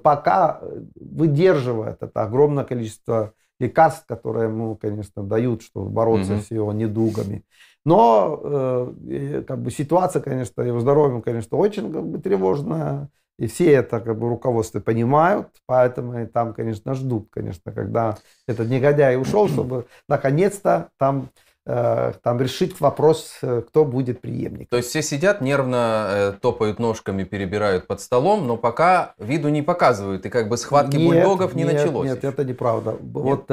[0.01, 0.61] пока
[0.95, 6.41] выдерживает это огромное количество лекарств, которые ему, конечно, дают, чтобы бороться mm-hmm.
[6.41, 7.43] с его недугами.
[7.85, 13.09] Но э, как бы ситуация, конечно, его здоровьем, конечно, очень как бы тревожная.
[13.39, 18.67] И все это как бы руководство понимают, поэтому и там, конечно, ждут, конечно, когда этот
[18.67, 21.29] негодяй ушел, чтобы наконец-то там
[21.65, 24.69] э, там решить вопрос, э, кто будет преемник.
[24.69, 29.61] То есть все сидят, нервно э, топают ножками, перебирают под столом, но пока виду не
[29.61, 32.09] показывают, и как бы схватки нет, бульдогов не нет, началось.
[32.09, 32.27] Нет, еще.
[32.27, 32.91] это неправда.
[32.91, 32.99] Нет.
[33.03, 33.51] Вот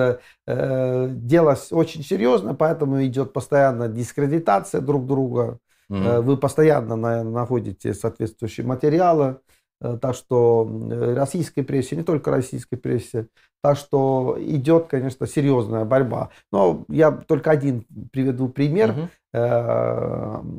[0.49, 5.61] э, дело очень серьезно, поэтому идет постоянно дискредитация друг друга.
[5.89, 9.39] Э, вы постоянно на, находите соответствующие материалы.
[9.81, 13.27] Э, так что э, российской прессе, не только российской прессе,
[13.63, 16.31] так что идет, конечно, серьезная борьба.
[16.53, 18.91] Но я только один приведу пример.
[18.91, 19.09] Угу.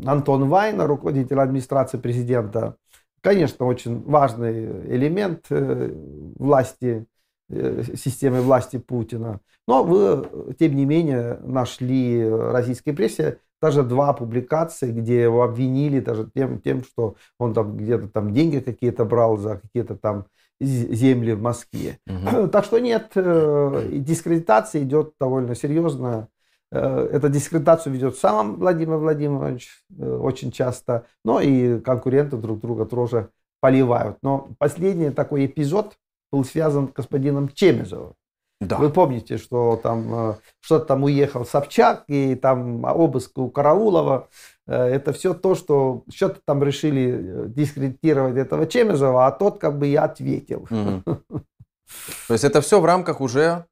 [0.06, 2.76] Антон Вайна, руководитель администрации президента,
[3.22, 7.08] конечно, очень важный элемент власти,
[7.50, 9.40] системы власти Путина.
[9.68, 16.00] Но вы, тем не менее, нашли в российской прессе даже два публикации, где его обвинили
[16.00, 20.26] даже тем, тем что он там где-то там деньги какие-то брал за какие-то там
[20.60, 22.00] земли в Москве.
[22.08, 22.48] Угу.
[22.48, 26.30] Так что нет, э, дискредитация идет довольно серьезно.
[26.72, 32.86] Э, эта дискредитацию ведет сам Владимир Владимирович э, очень часто, но и конкуренты друг друга
[32.86, 33.30] тоже
[33.60, 34.18] поливают.
[34.22, 35.98] Но последний такой эпизод
[36.32, 38.14] был связан с господином Чемезовым.
[38.60, 38.78] Да.
[38.78, 44.30] Вы помните, что там э, что-то там уехал Собчак, и там обыск у Караулова.
[44.66, 49.78] Э, это все то, что что-то там решили э, дискредитировать этого Чемезова, а тот как
[49.78, 50.68] бы и ответил.
[52.28, 53.66] То есть это все в рамках уже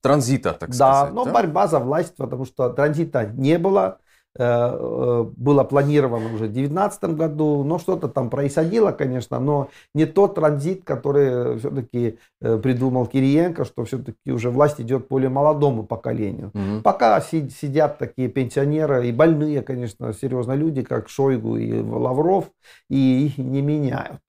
[0.00, 1.12] транзита, так да, сказать.
[1.12, 3.98] Но да, но борьба за власть, потому что транзита не было.
[4.38, 10.06] Э, э, было планировано уже в 2019 году, но что-то там происходило, конечно, но не
[10.06, 16.52] тот транзит, который все-таки э, придумал Кириенко, что все-таки уже власть идет более молодому поколению.
[16.54, 16.82] Угу.
[16.84, 22.52] Пока сидят такие пенсионеры и больные, конечно, серьезно люди, как Шойгу и Лавров,
[22.88, 24.20] и их не меняют.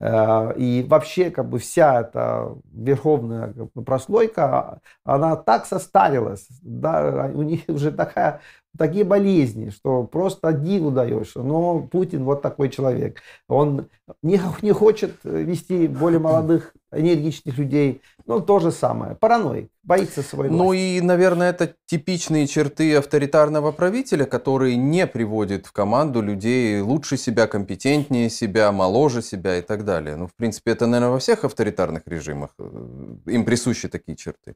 [0.00, 3.52] И вообще, как бы вся эта верховная
[3.84, 8.40] прослойка, она так состарилась, да, у них уже такая
[8.78, 11.42] такие болезни, что просто диву даешься.
[11.42, 13.20] Но Путин вот такой человек.
[13.48, 13.88] Он
[14.22, 18.00] не, не хочет вести более молодых, энергичных людей.
[18.26, 19.14] Ну, то же самое.
[19.14, 19.70] Параноик.
[19.82, 26.20] Боится своей Ну и, наверное, это типичные черты авторитарного правителя, который не приводит в команду
[26.20, 30.16] людей лучше себя, компетентнее себя, моложе себя и так далее.
[30.16, 32.50] Ну, в принципе, это, наверное, во всех авторитарных режимах.
[32.58, 34.54] Э, им присущи такие черты.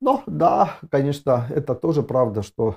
[0.00, 2.76] Ну, да, конечно, это тоже правда, что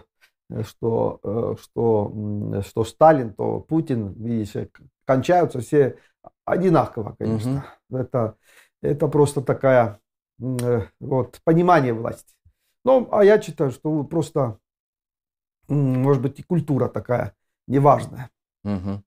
[0.64, 4.70] что, э, что, что Сталин, то Путин, видите,
[5.06, 5.98] кончаются все
[6.46, 7.66] одинаково, конечно.
[7.90, 7.98] Угу.
[8.00, 8.36] Это,
[8.82, 10.00] это просто такая
[10.40, 12.34] э, вот, понимание власти.
[12.86, 14.60] Ну, а я считаю, что просто,
[15.68, 17.34] может быть, и культура такая
[17.68, 18.30] неважная.
[18.64, 19.04] Угу.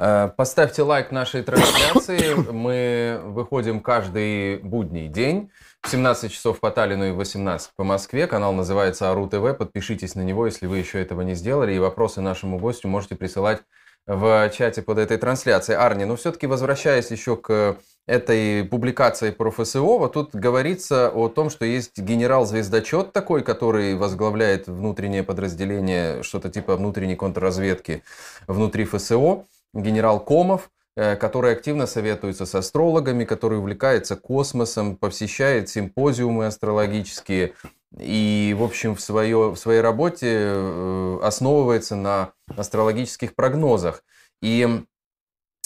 [0.00, 2.32] Поставьте лайк нашей трансляции.
[2.50, 5.50] Мы выходим каждый будний день.
[5.82, 8.26] В 17 часов по Таллину и 18 по Москве.
[8.26, 9.58] Канал называется Ару ТВ.
[9.58, 11.74] Подпишитесь на него, если вы еще этого не сделали.
[11.74, 13.60] И вопросы нашему гостю можете присылать
[14.06, 15.78] в чате под этой трансляцией.
[15.78, 21.50] Арни, ну все-таки возвращаясь еще к этой публикации про ФСО, вот тут говорится о том,
[21.50, 28.02] что есть генерал-звездочет такой, который возглавляет внутреннее подразделение, что-то типа внутренней контрразведки
[28.48, 30.70] внутри ФСО, генерал Комов.
[30.96, 37.54] Э, который активно советуется с астрологами, который увлекается космосом, посещает симпозиумы астрологические
[37.96, 44.02] и, в общем, в, свое, в своей работе э, основывается на астрологических прогнозах.
[44.42, 44.84] И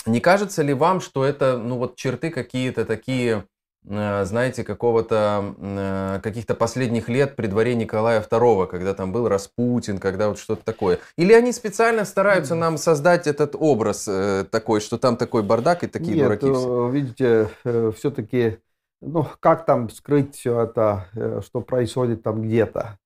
[0.06, 3.46] не кажется ли вам, что это, ну вот черты какие-то такие
[3.86, 10.28] знаете, какого-то, э, каких-то последних лет при дворе Николая II, когда там был Распутин, когда
[10.28, 11.00] вот что-то такое.
[11.16, 15.86] Или они специально стараются нам создать этот образ э, такой, что там такой бардак и
[15.86, 16.50] такие Нет, дураки?
[16.50, 16.88] Все.
[16.88, 17.48] видите,
[17.96, 18.58] все-таки,
[19.02, 22.98] ну, как там скрыть все это, что происходит там где-то?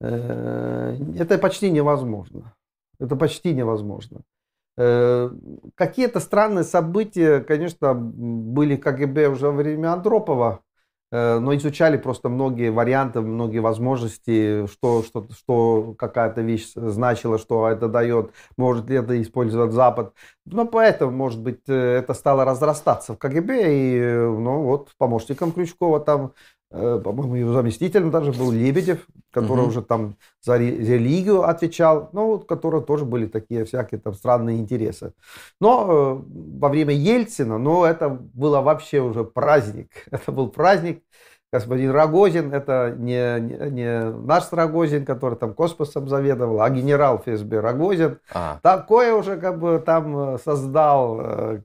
[0.00, 2.54] Это почти невозможно.
[2.98, 4.20] Это почти невозможно.
[4.78, 5.30] Э,
[5.74, 10.60] какие-то странные события, конечно, были КГБ уже во время Андропова,
[11.10, 17.68] э, но изучали просто многие варианты, многие возможности, что, что, что какая-то вещь значила, что
[17.68, 20.12] это дает, может ли это использовать Запад.
[20.44, 26.00] Но поэтому, может быть, э, это стало разрастаться в КГБ, и ну, вот помощником Крючкова
[26.00, 26.32] там
[26.70, 29.68] по-моему, его заместителем даже был Лебедев, который угу.
[29.68, 35.12] уже там за религию отвечал, ну, вот, которого тоже были такие всякие там странные интересы.
[35.60, 39.90] Но э, во время Ельцина, ну, это было вообще уже праздник.
[40.10, 41.02] Это был праздник,
[41.56, 47.60] господин Рогозин, это не, не, не наш Рогозин, который там космосом заведовал, а генерал ФСБ
[47.60, 48.18] Рогозин.
[48.32, 48.58] А.
[48.62, 51.60] Такое уже как бы там э, создал э,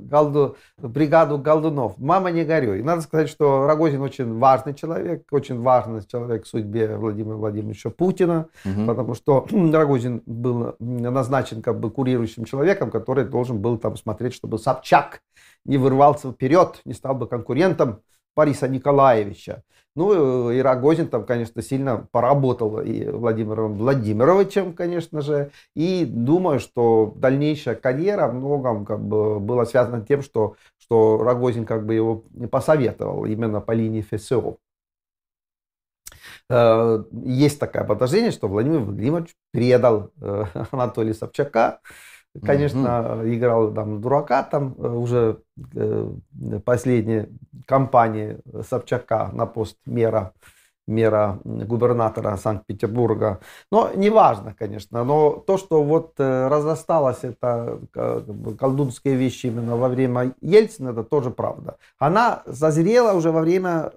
[0.00, 1.98] голду, бригаду голдунов.
[1.98, 2.82] Мама не горюй.
[2.82, 8.46] Надо сказать, что Рогозин очень важный человек, очень важный человек в судьбе Владимира Владимировича Путина,
[8.64, 8.86] угу.
[8.86, 14.58] потому что Рогозин был назначен как бы курирующим человеком, который должен был там смотреть, чтобы
[14.58, 15.20] Собчак
[15.66, 18.00] не вырвался вперед, не стал бы конкурентом
[18.36, 19.62] Бориса Николаевича.
[19.96, 25.50] Ну, и Рогозин там, конечно, сильно поработал и Владимиром Владимировичем, конечно же.
[25.74, 31.64] И думаю, что дальнейшая карьера в многом как бы была связана тем, что, что Рогозин
[31.64, 34.58] как бы его посоветовал именно по линии ФСО.
[36.50, 41.80] Э, есть такое подозрение, что Владимир Владимирович предал э, Анатолия Собчака,
[42.44, 43.28] Конечно, угу.
[43.28, 45.38] играл там дурака, там э, уже
[45.74, 46.10] э,
[46.64, 47.28] последняя
[47.66, 50.32] кампания Собчака на пост мэра,
[50.86, 53.40] мэра губернатора Санкт-Петербурга.
[53.70, 55.04] Но неважно, конечно.
[55.04, 57.80] Но то, что вот э, разосталось это
[58.58, 61.76] колдунские вещи именно во время Ельцина, это тоже правда.
[61.98, 63.92] Она зазрела уже во время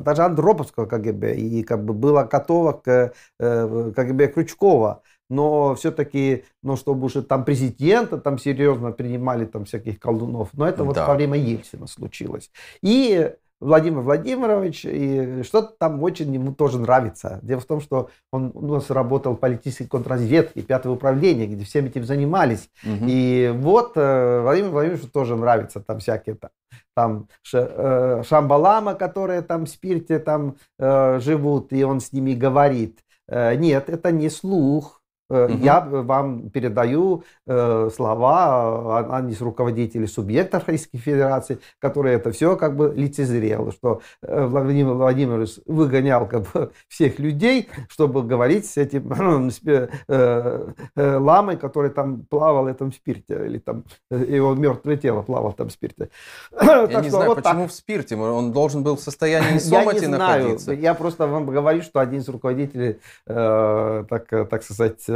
[0.00, 7.06] даже Андроповского КГБ и как бы была готова к КГБ Крючкова но все-таки, ну, чтобы
[7.06, 11.06] уже там президента там серьезно принимали там всяких колдунов, но это вот да.
[11.06, 12.50] во время Ельцина случилось.
[12.82, 17.40] И Владимир Владимирович, и что-то там очень ему тоже нравится.
[17.42, 21.86] Дело в том, что он у нас работал в политической контрразведке, пятое управление, где всем
[21.86, 22.68] этим занимались.
[22.84, 23.06] Угу.
[23.06, 26.50] И вот э, Владимир Владимировичу тоже нравится там всякие там,
[26.94, 33.00] там э, шамбалама, которые там в спирте там э, живут, и он с ними говорит.
[33.28, 35.58] Нет, это не слух, Угу.
[35.58, 42.56] Я вам передаю э, слова, а, они с руководителей субъектов Российской Федерации, которые это все
[42.56, 48.76] как бы лицезрело, что э, Владимир Владимирович выгонял как бы, всех людей, чтобы говорить с
[48.76, 49.12] этим
[49.66, 55.22] э, э, ламой, который там плавал в этом спирте, или там э, его мертвое тело
[55.22, 56.08] плавало в этом спирте.
[56.60, 60.72] Я не знаю, почему в спирте, он должен был в состоянии сомати находиться.
[60.72, 65.12] Я просто вам говорю, что один из руководителей, так, так сказать, Э,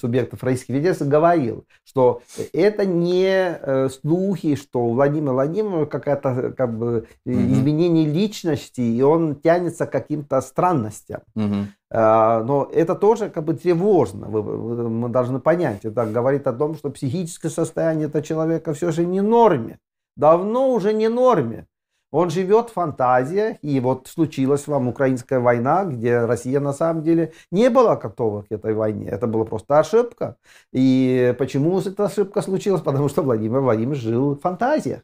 [0.00, 6.76] субъектов Российской Федерации говорил, что это не э, слухи, что у Владимира Владимировича какая-то как
[6.76, 7.32] бы угу.
[7.32, 11.20] изменение личности, и он тянется к каким-то странностям.
[11.34, 11.66] Угу.
[11.92, 15.84] Но это тоже как бы тревожно, мы должны понять.
[15.84, 19.78] Это говорит о том, что психическое состояние этого человека все же не норме.
[20.16, 21.66] Давно уже не норме.
[22.10, 27.32] Он живет в фантазиях, и вот случилась вам украинская война, где Россия на самом деле
[27.50, 29.08] не была готова к этой войне.
[29.08, 30.36] Это была просто ошибка.
[30.72, 32.82] И почему эта ошибка случилась?
[32.82, 35.02] Потому что Владимир Владимирович жил в фантазиях.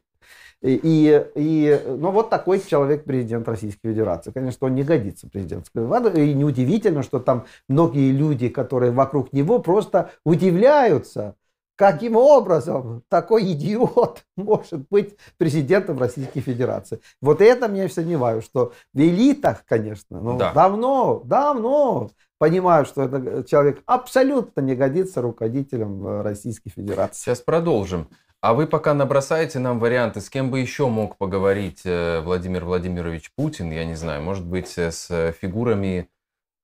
[0.61, 4.31] И, и, ну вот такой человек президент Российской Федерации.
[4.31, 5.83] Конечно, он не годится президентской
[6.15, 11.35] И неудивительно, что там многие люди, которые вокруг него, просто удивляются,
[11.77, 16.99] Каким образом такой идиот может быть президентом Российской Федерации?
[17.21, 20.53] Вот это я сомневаюсь, что в элитах, конечно, ну, да.
[20.53, 22.09] давно, давно
[22.39, 27.21] понимают, что этот человек абсолютно не годится руководителем э, Российской Федерации.
[27.21, 28.09] Сейчас продолжим.
[28.41, 33.31] А вы пока набросаете нам варианты, с кем бы еще мог поговорить э, Владимир Владимирович
[33.35, 36.09] Путин, я не знаю, может быть, э, с фигурами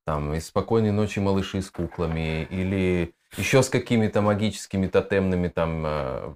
[0.06, 6.34] там, из «Спокойной ночи, малыши» с куклами, или еще с какими-то магическими тотемными там э,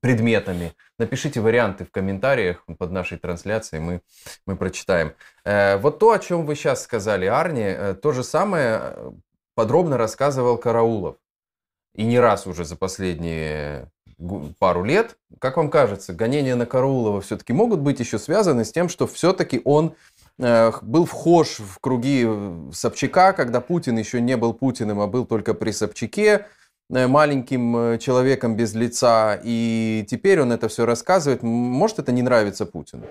[0.00, 0.72] предметами.
[0.98, 4.00] Напишите варианты в комментариях под нашей трансляцией, мы,
[4.46, 5.12] мы прочитаем.
[5.44, 8.94] Э, вот то, о чем вы сейчас сказали, Арни, э, то же самое
[9.54, 11.16] подробно рассказывал Караулов.
[11.94, 13.90] И не раз уже за последние
[14.58, 15.16] пару лет.
[15.38, 19.60] Как вам кажется, гонения на Караулова все-таки могут быть еще связаны с тем, что все-таки
[19.64, 19.94] он
[20.38, 22.26] был вхож в круги
[22.72, 26.46] Собчака, когда Путин еще не был Путиным, а был только при Собчаке,
[26.90, 31.42] э, маленьким э, человеком без лица, и теперь он это все рассказывает.
[31.42, 33.06] Может, это не нравится Путину?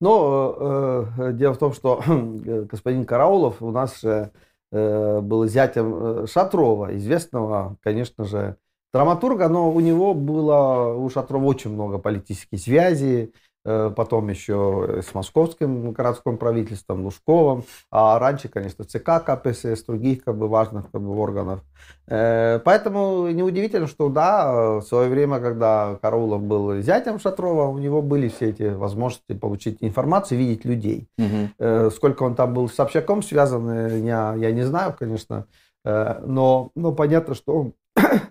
[0.00, 4.30] Но э, э, дело в том, что господин Караулов у нас же
[4.72, 8.56] э, был зятем Шатрова, известного, конечно же,
[8.94, 15.14] драматурга, но у него было у Шатрова очень много политических связей, Э, потом еще с
[15.14, 21.16] московским городским правительством, Лужковым, а раньше, конечно, ЦК КПСС, других как бы, важных как бы,
[21.16, 21.60] органов.
[22.06, 28.02] Э, поэтому неудивительно, что да, в свое время, когда Караулов был зятем Шатрова, у него
[28.02, 31.08] были все эти возможности получить информацию, видеть людей.
[31.18, 31.90] Угу.
[31.90, 35.46] Сколько он там был с Собчаком связан, я, я не знаю, конечно,
[35.84, 37.72] но, но понятно, что он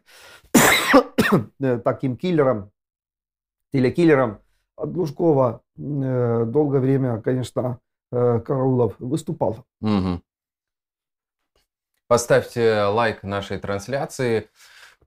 [1.84, 2.72] таким киллером,
[3.74, 4.40] телекиллером,
[4.78, 7.80] от Глушкова э, долгое время, конечно,
[8.12, 9.66] э, Караулов выступал.
[9.82, 10.22] Угу.
[12.08, 14.50] Поставьте лайк нашей трансляции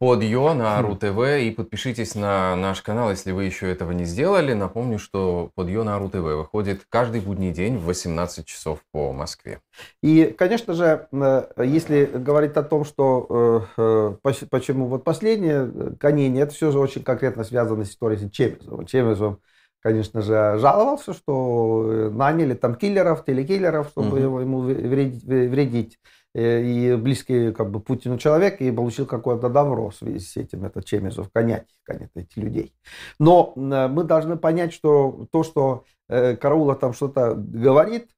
[0.01, 0.87] под ее на хм.
[0.87, 4.55] РУ-ТВ и подпишитесь на наш канал, если вы еще этого не сделали.
[4.55, 9.61] Напомню, что под ее на РУ-ТВ выходит каждый будний день в 18 часов по Москве.
[10.03, 14.17] И, конечно же, э, если говорить о том, что э,
[14.51, 18.87] почему вот последнее гонение, это все же очень конкретно связано с историей Чемезовым.
[18.87, 19.37] Чемезов
[19.81, 24.17] конечно же, жаловался, что э, наняли там киллеров, телекиллеров, чтобы угу.
[24.17, 25.99] его, ему вредить, вредить.
[26.35, 30.65] Э, и близкий как бы Путину человек, и получил какое-то добро в связи с этим,
[30.65, 32.75] это Чемезов, конять, конять этих людей.
[33.19, 38.09] Но э, мы должны понять, что то, что Караула там что-то говорит,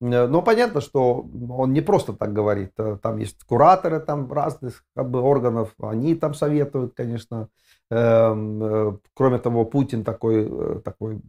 [0.00, 2.72] но понятно, что он не просто так говорит.
[3.00, 7.48] Там есть кураторы там разных как бы, органов, они там советуют, конечно,
[7.88, 11.20] кроме того, Путин такой, э, такой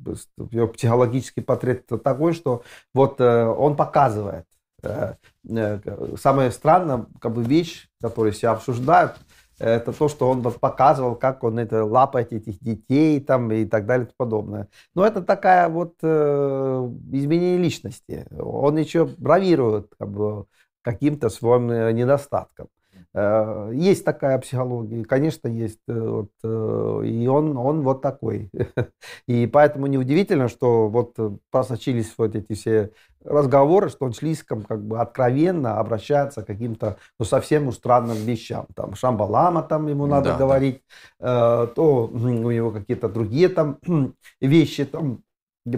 [0.51, 4.45] его психологический портрет такой, что вот э, он показывает.
[6.18, 9.18] Самое странное, как бы вещь, которую все обсуждают,
[9.60, 13.86] это то, что он вот показывал, как он это лапает этих детей там и так
[13.86, 14.68] далее и тому подобное.
[14.93, 18.26] Но это такая вот э, изменение личности.
[18.38, 20.45] Он еще бравирует как бы,
[20.82, 22.68] каким-то своим недостатком.
[23.16, 25.80] Э, есть такая психология, конечно, есть.
[25.88, 28.49] Э, вот, э, и он, он вот такой.
[29.28, 31.16] И поэтому неудивительно, что вот
[31.51, 32.91] просочились вот эти все
[33.24, 38.66] разговоры, что он слишком как бы откровенно обращается к каким-то ну, совсем странным вещам.
[38.76, 40.82] Там Шамбалама там ему надо да, говорить,
[41.20, 41.68] да.
[41.68, 42.18] то у
[42.51, 43.78] него какие-то другие там
[44.41, 45.24] вещи там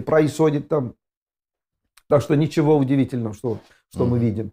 [0.04, 0.94] происходят там.
[2.08, 3.58] Так что ничего удивительного, что,
[3.92, 4.08] что mm.
[4.08, 4.52] мы видим.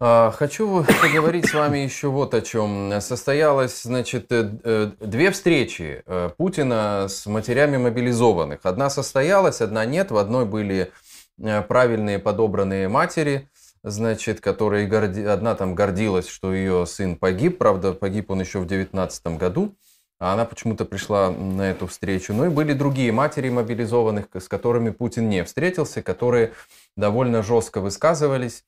[0.00, 3.00] А, хочу поговорить с вами еще вот о чем.
[3.00, 8.60] Состоялось, значит, э, э, две встречи э, Путина с матерями мобилизованных.
[8.64, 10.10] Одна состоялась, одна нет.
[10.10, 10.92] В одной были
[11.68, 13.48] правильные подобранные матери,
[13.82, 15.24] значит, которые горди...
[15.24, 17.58] одна там гордилась, что ее сын погиб.
[17.58, 19.74] Правда, погиб он еще в 19 году.
[20.20, 22.32] А она почему-то пришла на эту встречу.
[22.32, 26.52] Ну и были другие матери мобилизованных, с которыми Путин не встретился, которые
[26.96, 28.64] довольно жестко высказывались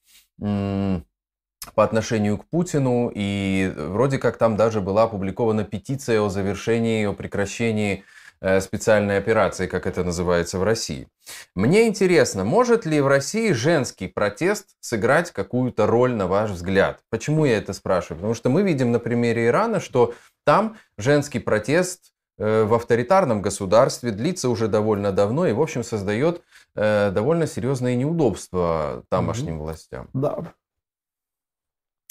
[1.74, 7.12] по отношению к Путину, и вроде как там даже была опубликована петиция о завершении, о
[7.12, 8.04] прекращении
[8.40, 11.08] э, специальной операции, как это называется в России.
[11.54, 17.00] Мне интересно, может ли в России женский протест сыграть какую-то роль, на ваш взгляд?
[17.10, 18.18] Почему я это спрашиваю?
[18.18, 24.10] Потому что мы видим на примере Ирана, что там женский протест э, в авторитарном государстве
[24.10, 26.42] длится уже довольно давно и, в общем, создает
[26.76, 30.08] э, довольно серьезные неудобства тамошним властям.
[30.12, 30.52] Да,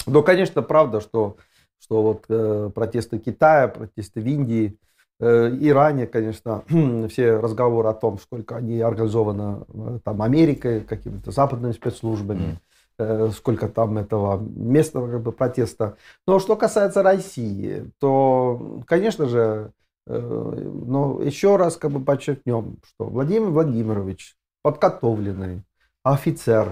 [0.06, 1.36] но, конечно, правда, что,
[1.78, 4.78] что вот э, протесты Китая, протесты в Индии,
[5.20, 6.62] э, Иране, конечно,
[7.08, 12.60] все разговоры о том, сколько они организованы э, там Америкой, какими-то западными спецслужбами,
[12.98, 15.96] э, сколько там этого местного как бы, протеста.
[16.26, 19.72] Но что касается России, то, конечно же,
[20.06, 25.62] э, но еще раз как бы подчеркнем, что Владимир Владимирович подготовленный
[26.02, 26.68] офицер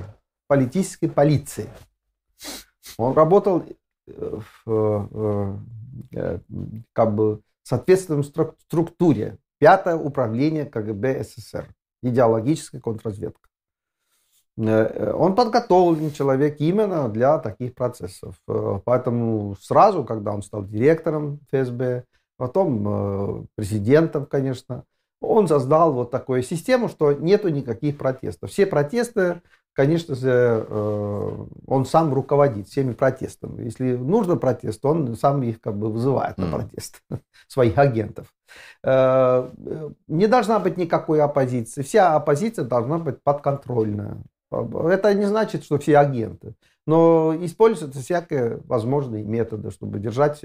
[0.48, 1.66] политической полиции–
[2.96, 3.64] он работал
[4.06, 5.58] э, в
[6.12, 6.38] э,
[6.92, 9.38] как бы соответственной структуре.
[9.58, 11.68] Пятое управление КГБ СССР.
[12.02, 13.48] Идеологическая контрразведка.
[14.58, 18.40] Э, он подготовлен человек именно для таких процессов.
[18.46, 22.04] Поэтому сразу, когда он стал директором ФСБ,
[22.36, 24.84] потом президентом, конечно,
[25.20, 28.50] он создал вот такую систему, что нету никаких протестов.
[28.50, 29.40] Все протесты
[29.72, 33.64] конечно же, э, он сам руководит всеми протестами.
[33.64, 37.02] Если нужно протест, он сам их как бы вызывает на протест,
[37.48, 38.32] своих агентов.
[38.84, 39.50] Э,
[40.08, 41.82] не должна быть никакой оппозиции.
[41.82, 44.22] Вся оппозиция должна быть подконтрольная.
[44.50, 46.54] Это не значит, что все агенты.
[46.86, 50.42] Но используются всякие возможные методы, чтобы держать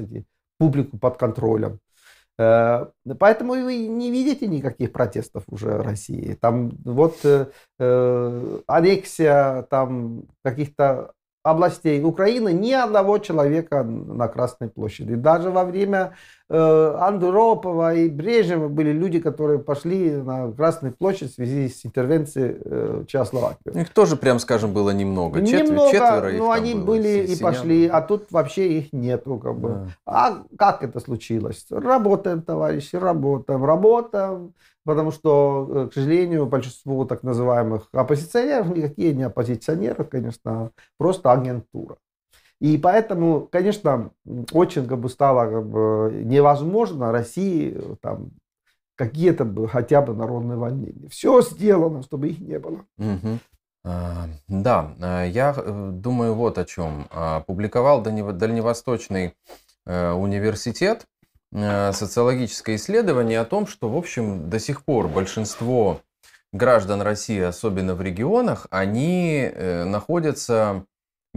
[0.57, 1.80] публику под контролем.
[2.38, 2.88] Э,
[3.19, 6.38] поэтому вы не видите никаких протестов уже России.
[6.39, 7.47] Там вот э,
[7.79, 11.13] э аннексия там каких-то
[11.43, 15.15] областей Украины ни одного человека на Красной площади.
[15.15, 16.13] Даже во время
[16.50, 22.58] э, Андропова и Брежнева были люди, которые пошли на Красную площадь в связи с интервенцией
[22.64, 23.80] э, Чехословакии.
[23.82, 25.39] Их тоже, прям скажем, было немного.
[25.41, 29.38] Немного, четверо их но они было, были и пошли, а тут вообще их нету.
[29.38, 29.70] Как бы.
[29.70, 29.88] Да.
[30.06, 31.66] А как это случилось?
[31.70, 34.54] Работаем, товарищи, работаем, работаем.
[34.88, 41.98] Потому что, э, к сожалению, большинство так называемых оппозиционеров никакие не оппозиционеры, конечно, просто агентура.
[42.60, 44.12] И поэтому, конечно,
[44.51, 48.32] очень как бы, стало как бы, невозможно России э, там,
[48.95, 51.08] какие-то хотя бы народные волнения.
[51.10, 52.86] Все сделано, чтобы их не было.
[52.97, 53.39] Угу.
[54.47, 57.08] Да, а, я э, думаю вот о чем.
[57.12, 59.36] А, публиковал Дальневосточный
[59.86, 61.08] университет
[61.53, 66.01] Э, социологическое исследование о том, что, в общем, до сих пор большинство
[66.51, 70.86] граждан России, особенно в регионах, они э, находятся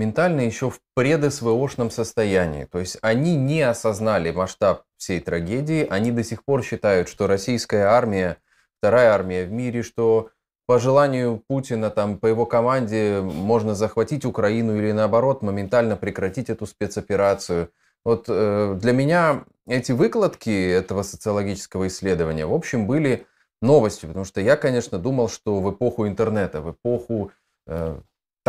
[0.01, 2.65] ментально еще в предСВОшном состоянии.
[2.65, 7.85] То есть они не осознали масштаб всей трагедии, они до сих пор считают, что российская
[7.85, 8.39] армия,
[8.79, 10.31] вторая армия в мире, что
[10.67, 16.67] по желанию Путина, там, по его команде можно захватить Украину или наоборот моментально прекратить эту
[16.67, 17.71] спецоперацию.
[18.05, 23.27] Вот э, для меня эти выкладки этого социологического исследования, в общем, были
[23.61, 27.33] новостью, потому что я, конечно, думал, что в эпоху интернета, в эпоху
[27.67, 28.01] э,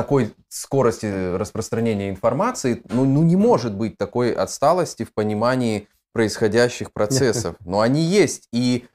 [0.02, 7.56] такой скорости распространения информации, ну, ну не может быть такой отсталости в понимании происходящих процессов.
[7.66, 8.48] Но они есть.
[8.52, 8.86] И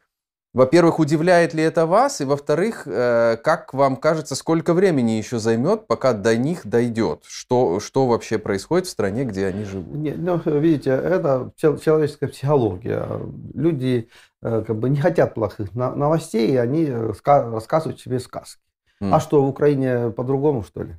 [0.52, 2.20] во-первых, удивляет ли это вас?
[2.20, 7.20] И во-вторых, э, как вам кажется, сколько времени еще займет, пока до них дойдет?
[7.28, 9.94] Что, что вообще происходит в стране, где они живут?
[9.94, 13.07] Не, ну, видите, это человеческая психология.
[13.54, 14.09] Люди
[14.42, 18.66] э, как бы не хотят плохих новостей, и они рассказывают себе сказки.
[19.03, 19.14] Mm.
[19.14, 20.97] А что, в Украине по-другому, что ли?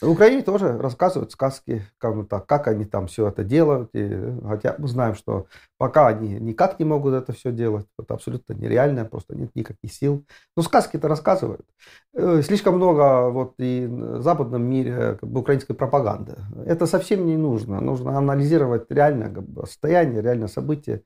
[0.00, 3.90] В Украине тоже рассказывают сказки, как, так, как они там все это делают.
[3.94, 5.46] И, хотя мы знаем, что
[5.76, 7.86] пока они никак не могут это все делать.
[7.98, 10.24] Это абсолютно нереально, просто нет никаких сил.
[10.56, 11.66] Но сказки-то рассказывают.
[12.14, 16.36] Э, слишком много вот и в западном мире как бы, украинской пропаганды.
[16.64, 17.80] Это совсем не нужно.
[17.80, 21.02] Нужно анализировать реальное как бы, состояние, реальное событие.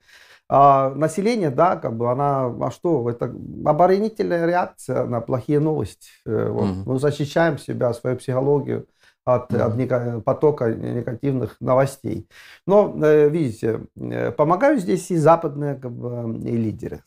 [0.54, 3.34] А население, да, как бы она, а что, это
[3.64, 6.10] оборонительная реакция на плохие новости.
[6.26, 8.86] Э, вот, mm Мы защищаем себя, свою психологию
[9.24, 12.28] от, mm от потока негативных новостей.
[12.66, 17.02] Но, э, видите, э, помогают здесь и западные как бы, и лидеры.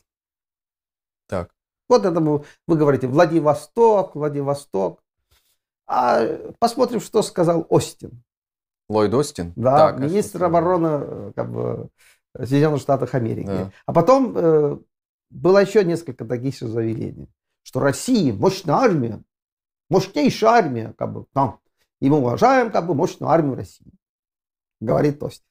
[1.28, 1.50] Так.
[1.88, 5.04] Вот этому вы говорите Владивосток, Владивосток.
[5.86, 6.20] А
[6.58, 8.24] посмотрим, что сказал Остин.
[8.88, 9.52] Ллойд Остин?
[9.54, 11.90] Да, так, министр обороны как бы,
[12.38, 13.46] Соединенных Штатах Америки.
[13.46, 13.70] Да.
[13.86, 14.78] А потом э,
[15.30, 17.28] было еще несколько таких же заявлений,
[17.62, 19.22] что Россия мощная армия,
[19.90, 21.60] мощнейшая армия, как бы, там,
[22.00, 23.92] и мы уважаем как бы мощную армию России,
[24.80, 25.42] говорит Тост.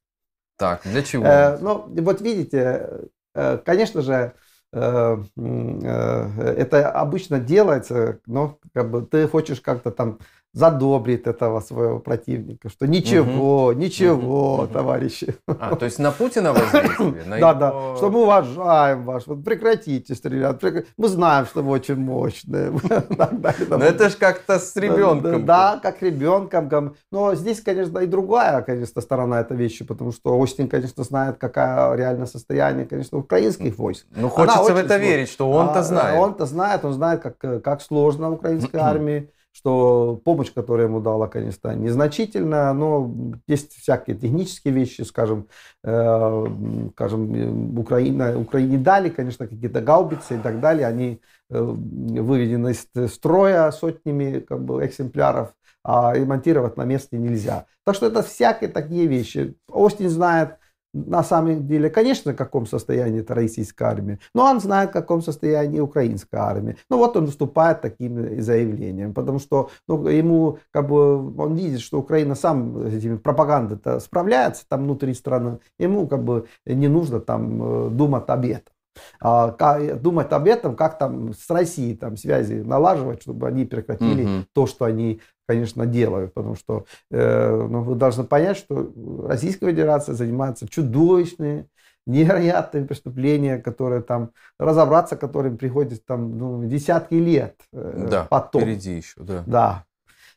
[0.57, 1.25] Так, для чего?
[1.25, 4.33] Э, ну, вот видите, э, конечно же,
[4.71, 10.19] э, э, это обычно делается, но как бы ты хочешь как-то там
[10.55, 13.73] задобрит этого своего противника, что ничего, угу.
[13.73, 14.67] ничего, угу.
[14.67, 15.35] товарищи.
[15.47, 17.23] А, то есть на Путина воздействие?
[17.39, 20.61] Да, да, что мы уважаем вас, вот прекратите стрелять,
[20.97, 22.71] мы знаем, что вы очень мощные.
[23.69, 25.45] Но это же как-то с ребенком.
[25.45, 26.95] Да, как ребенком.
[27.11, 31.95] Но здесь, конечно, и другая, конечно, сторона этой вещи, потому что Остин, конечно, знает, какое
[31.95, 34.05] реальное состояние, конечно, украинских войск.
[34.15, 36.19] Ну, хочется в это верить, что он-то а, знает.
[36.19, 41.73] Он-то знает, он знает, как, как сложно украинской армии что помощь, которую ему дала, конечно,
[41.73, 43.09] незначительная, но
[43.47, 45.47] есть всякие технические вещи, скажем,
[45.81, 46.45] э,
[46.91, 53.71] скажем Украина, Украине дали, конечно, какие-то гаубицы и так далее, они э, выведены из строя
[53.71, 55.53] сотнями как бы, экземпляров,
[55.85, 57.65] а ремонтировать на месте нельзя.
[57.85, 59.55] Так что это всякие такие вещи.
[59.69, 60.57] Остин знает,
[60.95, 65.21] на самом деле, конечно, в каком состоянии это российская армия, но он знает, в каком
[65.21, 66.77] состоянии украинская армия.
[66.89, 71.99] Ну вот он выступает таким заявлением, потому что ну, ему, как бы, он видит, что
[71.99, 77.87] Украина сам с этими пропагандой-то справляется там внутри страны, ему как бы не нужно там
[77.87, 78.73] э, думать об этом.
[79.19, 79.51] А,
[79.95, 84.45] думать об этом, как там с Россией там связи налаживать, чтобы они прекратили угу.
[84.53, 88.91] то, что они конечно, делают, потому что э, ну, вы должны понять, что
[89.27, 91.67] Российская Федерация занимается чудовищными,
[92.05, 98.61] невероятными преступления, которые там, разобраться которым приходится там ну, десятки лет э, да, потом.
[98.61, 99.43] впереди еще, да.
[99.45, 99.85] Да.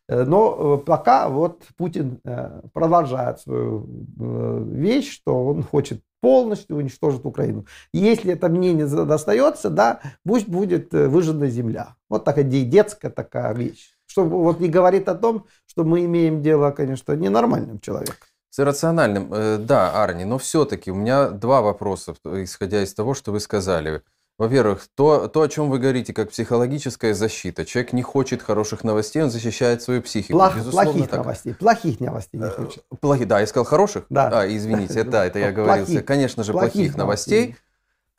[0.08, 3.86] Э, но э, пока вот Путин э, продолжает свою
[4.72, 7.66] вещь, что он хочет полностью уничтожить Украину.
[7.92, 11.94] Если это мнение достается, да, пусть будет выжжена земля.
[12.08, 16.70] Вот такая детская такая вещь что вот не говорит о том, что мы имеем дело,
[16.70, 18.16] конечно, ненормальным человеком.
[18.50, 23.30] С иррациональным, э, да, Арни, но все-таки у меня два вопроса, исходя из того, что
[23.30, 24.02] вы сказали.
[24.38, 27.66] Во-первых, то, то, о чем вы говорите, как психологическая защита.
[27.66, 30.38] Человек не хочет хороших новостей, он защищает свою психику.
[30.38, 31.18] Плох, плохих так.
[31.18, 31.54] новостей.
[31.54, 32.84] Плохих новостей не э, хочет.
[33.00, 34.06] Плохих, да, я сказал хороших?
[34.08, 34.30] Да.
[34.32, 36.02] А, извините, да, это я говорил.
[36.04, 37.56] Конечно же, плохих новостей.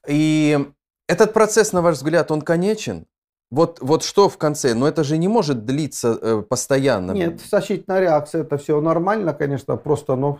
[0.07, 0.59] И
[1.07, 3.07] этот процесс, на ваш взгляд, он конечен?
[3.51, 4.75] Вот, вот что в конце?
[4.75, 7.11] Но это же не может длиться э, постоянно.
[7.13, 10.39] Нет, защитная реакция, это все нормально, конечно, просто, ну,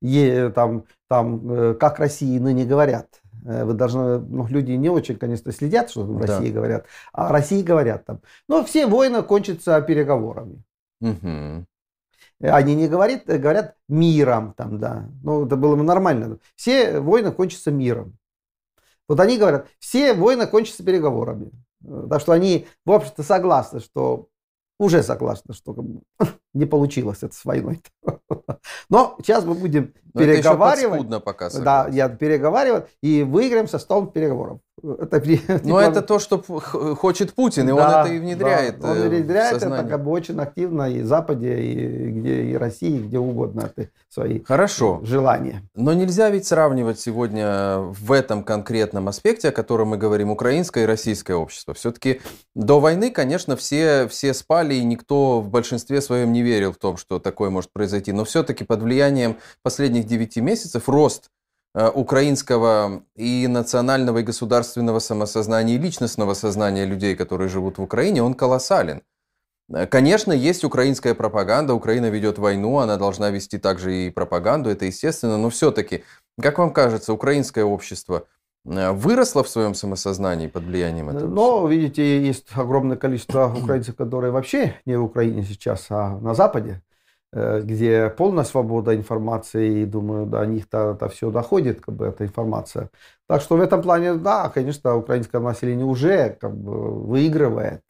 [0.00, 3.20] э, там, там, э, как России ныне говорят.
[3.44, 6.54] Э, вы должны, ну, люди не очень, конечно, следят, что в России да.
[6.54, 8.20] говорят, а России говорят там.
[8.48, 10.62] Но все войны кончатся переговорами.
[11.00, 11.66] Угу.
[12.42, 15.08] Они не говорят, говорят миром, там, да.
[15.24, 16.38] Ну, это было бы нормально.
[16.54, 18.16] Все войны кончатся миром.
[19.08, 21.50] Вот они говорят, все войны кончатся переговорами.
[22.10, 24.28] Так что они, в общем-то, согласны, что
[24.78, 25.74] уже согласны, что
[26.56, 27.80] не получилось это с войной.
[28.88, 31.04] Но сейчас мы будем Но переговаривать.
[31.04, 34.60] Это пока да, я переговаривать и выиграем со столом переговоров.
[34.82, 38.78] Это, типа, Но это то, что хочет Путин, и да, он это и внедряет.
[38.78, 42.54] Да, он э, внедряет это как бы очень активно и в Западе, и, где, и
[42.56, 45.00] России, где угодно это свои Хорошо.
[45.02, 45.62] желания.
[45.74, 50.86] Но нельзя ведь сравнивать сегодня в этом конкретном аспекте, о котором мы говорим, украинское и
[50.86, 51.72] российское общество.
[51.72, 52.20] Все-таки
[52.54, 56.96] до войны, конечно, все, все спали, и никто в большинстве своем не верил в том,
[56.96, 58.12] что такое может произойти.
[58.12, 61.30] Но все-таки под влиянием последних 9 месяцев рост
[61.78, 68.22] Э, украинского и национального, и государственного самосознания, и личностного сознания людей, которые живут в Украине,
[68.22, 69.02] он колоссален.
[69.68, 74.86] Э, конечно, есть украинская пропаганда, Украина ведет войну, она должна вести также и пропаганду, это
[74.86, 76.02] естественно, но все-таки,
[76.40, 78.26] как вам кажется, украинское общество
[78.66, 81.28] выросла в своем самосознании под влиянием этого?
[81.28, 86.82] Но, видите, есть огромное количество украинцев, которые вообще не в Украине сейчас, а на Западе,
[87.32, 92.24] э, где полная свобода информации, и, думаю, до них-то это все доходит, как бы, эта
[92.24, 92.90] информация.
[93.28, 97.82] Так что в этом плане, да, конечно, украинское население уже как бы выигрывает,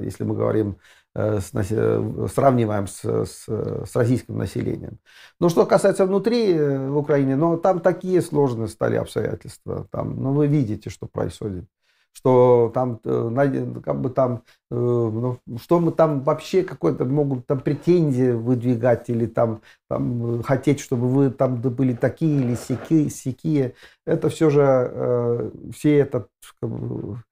[0.00, 4.98] если мы говорим Э, э, сравниваем с, с, с российским населением.
[5.40, 9.86] Но что касается внутри э, в Украине, ну, там такие сложные стали обстоятельства.
[9.90, 11.66] Там, ну, вы видите, что происходит.
[12.14, 19.08] Что там, как бы там, ну, что мы там вообще какой-то могут там претензии выдвигать
[19.08, 23.74] или там, там хотеть, чтобы вы там были такие или сякие, сякие.
[24.04, 26.26] Это все же, все это
[26.60, 27.22] как бы,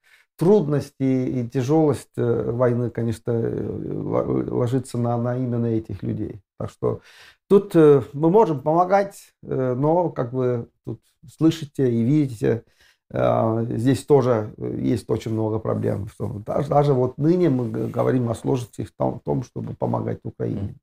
[0.41, 6.41] трудности и тяжелость э, войны, конечно, э, ложится на, на именно этих людей.
[6.57, 7.01] Так что
[7.47, 10.99] тут э, мы можем помогать, но, как вы тут
[11.37, 12.63] слышите и видите,
[13.11, 16.07] здесь тоже есть очень много проблем.
[16.43, 20.73] Даже, даже вот ныне мы говорим о сложности в том, в том чтобы помогать Украине.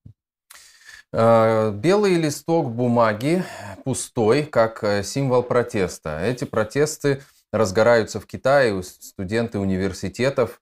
[1.10, 3.42] Белый листок бумаги
[3.84, 6.20] пустой, как символ протеста.
[6.20, 10.60] Эти протесты разгораются в Китае, студенты университетов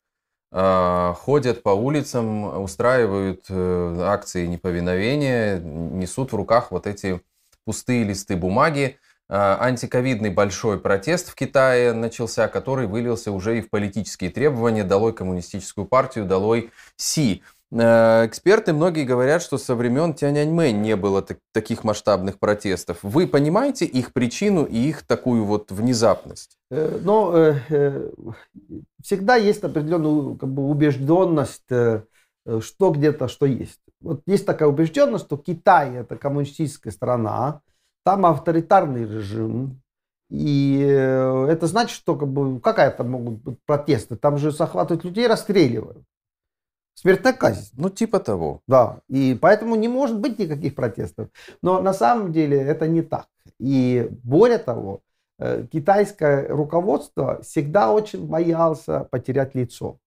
[0.52, 7.20] э, ходят по улицам, устраивают э, акции неповиновения, несут в руках вот эти
[7.64, 8.98] пустые листы бумаги.
[9.28, 15.12] Э, антиковидный большой протест в Китае начался, который вылился уже и в политические требования «Долой
[15.12, 17.42] коммунистическую партию», «Долой Си».
[17.72, 22.98] Э, эксперты многие говорят, что со времен Тяньаньмэнь не было так, таких масштабных протестов.
[23.02, 26.58] Вы понимаете их причину и их такую вот внезапность?
[26.70, 28.10] Э, но э,
[29.02, 33.80] всегда есть определенная как бы, убежденность, что где-то, что есть.
[34.00, 37.62] Вот есть такая убежденность, что Китай это коммунистическая страна,
[38.04, 39.80] там авторитарный режим,
[40.30, 44.16] и это значит, что как бы, какая то могут быть протесты.
[44.16, 46.04] Там же захватывают людей, расстреливают.
[46.96, 47.70] Смертная казнь.
[47.76, 48.62] Ну, типа того.
[48.66, 49.00] Да.
[49.08, 51.28] И поэтому не может быть никаких протестов.
[51.60, 53.26] Но на самом деле это не так.
[53.58, 55.02] И более того,
[55.38, 59.98] э, китайское руководство всегда очень боялся потерять лицо.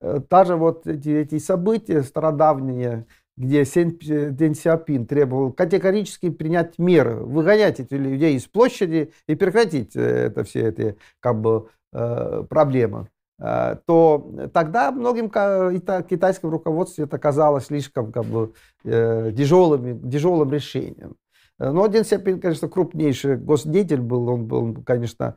[0.00, 3.06] Э, даже вот эти, эти события стародавние,
[3.36, 9.94] где Сен Дэн Сяопин требовал категорически принять меры, выгонять этих людей из площади и прекратить
[9.94, 13.06] э, это все эти как бы, проблемы.
[13.40, 18.52] Э, то тогда многим китайским руководству это казалось слишком как бы,
[18.84, 21.16] э, тяжелым, тяжелым решением.
[21.58, 25.36] Э, но Дэн Сяопин, конечно, крупнейший госдеятель был, он был, конечно,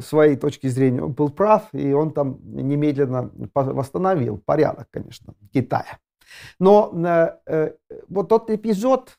[0.00, 5.98] своей точки зрения, он был прав, и он там немедленно восстановил порядок, конечно, Китая.
[6.58, 6.90] Но
[8.08, 9.18] вот тот эпизод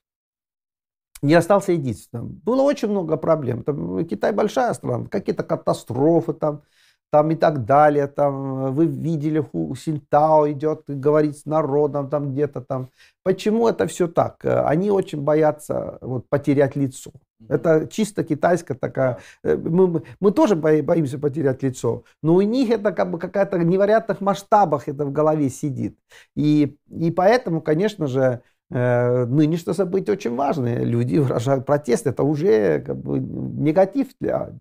[1.22, 2.42] не остался единственным.
[2.44, 3.64] Было очень много проблем.
[3.64, 6.64] Там, Китай большая страна, какие-то катастрофы там,
[7.12, 12.10] там и так далее, там э, вы видели, Ху Синтао идет и говорит с народом
[12.10, 12.90] там где-то там.
[13.24, 14.46] Почему это все так?
[14.46, 17.12] Э, они очень боятся вот, потерять лицо.
[17.48, 19.20] Это чисто китайская такая.
[19.44, 23.64] Э, мы, мы тоже боимся потерять лицо, но у них это как бы какая-то в
[23.64, 25.98] невероятных масштабах это в голове сидит.
[26.36, 30.84] И, и поэтому, конечно же, нынешнее событие очень важное.
[30.84, 32.08] Люди выражают протест.
[32.08, 34.52] Это уже как бы негатив для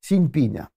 [0.00, 0.68] Синьпиня.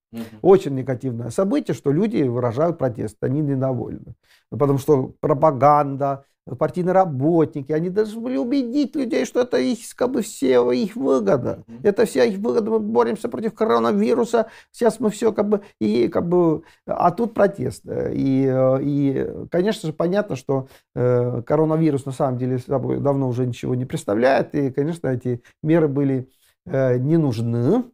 [0.42, 4.16] Очень негативное событие, что люди выражают протест, они недовольны.
[4.50, 6.24] Потому что пропаганда,
[6.54, 11.64] партийные работники, они должны были убедить людей, что это их, как бы, все их выгода.
[11.68, 11.80] Mm-hmm.
[11.84, 16.28] Это вся их выгода, мы боремся против коронавируса, сейчас мы все как бы, и как
[16.30, 17.84] бы, а тут протест.
[17.86, 23.74] И, и конечно же, понятно, что э, коронавирус на самом деле собой давно уже ничего
[23.74, 26.30] не представляет, и, конечно, эти меры были
[26.66, 27.86] э, не нужны,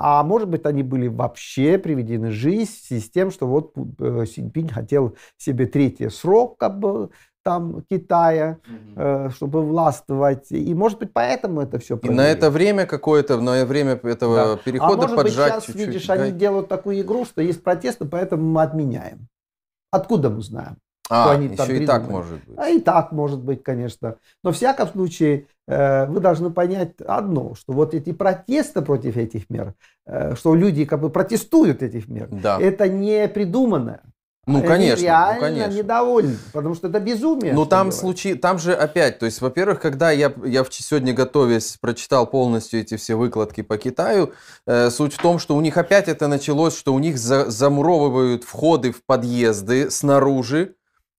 [0.00, 4.68] а может быть, они были вообще приведены в жизнь с тем, что вот э, Синьпинь
[4.68, 7.10] хотел себе третий срок, как бы,
[7.42, 8.58] там Китая,
[8.96, 9.30] mm-hmm.
[9.30, 10.50] чтобы властвовать.
[10.50, 14.56] И может быть поэтому это все И на это время какое-то, на время этого да.
[14.56, 15.86] Перехода а может поджать быть, сейчас, чуть-чуть.
[15.86, 19.28] видишь, они делают такую игру, что есть протесты, поэтому мы отменяем.
[19.90, 20.76] Откуда мы знаем?
[21.10, 22.58] А, они еще и так может быть.
[22.58, 24.16] А и так может быть, конечно.
[24.44, 29.48] Но в всяком случае э, вы должны понять одно, что вот эти протесты против этих
[29.48, 29.74] мер,
[30.06, 32.60] э, что люди как бы протестуют этих мер, да.
[32.60, 34.02] это не придуманное.
[34.48, 35.78] Ну, конечно, реально ну, конечно.
[35.78, 37.52] недовольны, потому что это безумие.
[37.52, 42.26] Ну, там случай, там же опять, то есть, во-первых, когда я, я сегодня готовясь, прочитал
[42.26, 44.32] полностью эти все выкладки по Китаю,
[44.66, 48.44] э, суть в том, что у них опять это началось, что у них за, замуровывают
[48.44, 50.74] входы в подъезды снаружи,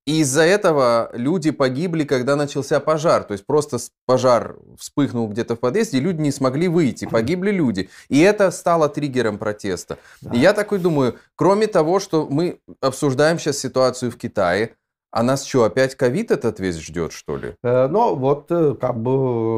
[0.09, 3.25] И из-за этого люди погибли, когда начался пожар.
[3.25, 7.91] То есть просто пожар вспыхнул где-то в подъезде, и люди не смогли выйти, погибли люди.
[8.07, 9.99] И это стало триггером протеста.
[10.21, 10.31] Да.
[10.33, 14.71] И я такой думаю, кроме того, что мы обсуждаем сейчас ситуацию в Китае,
[15.11, 17.53] а нас что, опять ковид этот весь ждет, что ли?
[17.63, 19.11] Э, ну, вот э, как бы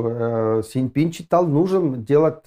[0.03, 2.43] э, Синьпин читал, нужен делать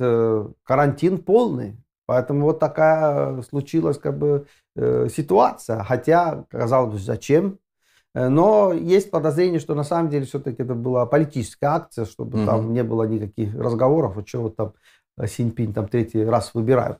[0.63, 1.79] карантин полный.
[2.05, 4.47] Поэтому вот такая случилась как бы
[4.77, 5.83] ситуация.
[5.85, 7.59] Хотя, казалось бы, зачем?
[8.15, 12.47] Э, но есть подозрение, что на самом деле все-таки это была политическая акция, чтобы угу.
[12.47, 14.75] там не было никаких разговоров, о чем там
[15.19, 16.99] э, Синьпин там третий раз выбирают.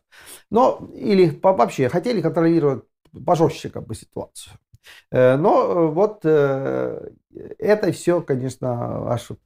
[0.51, 2.85] Но или вообще хотели контролировать
[3.25, 4.55] пожестче как бы ситуацию.
[5.11, 9.43] Э, но вот это все, конечно, ошибки.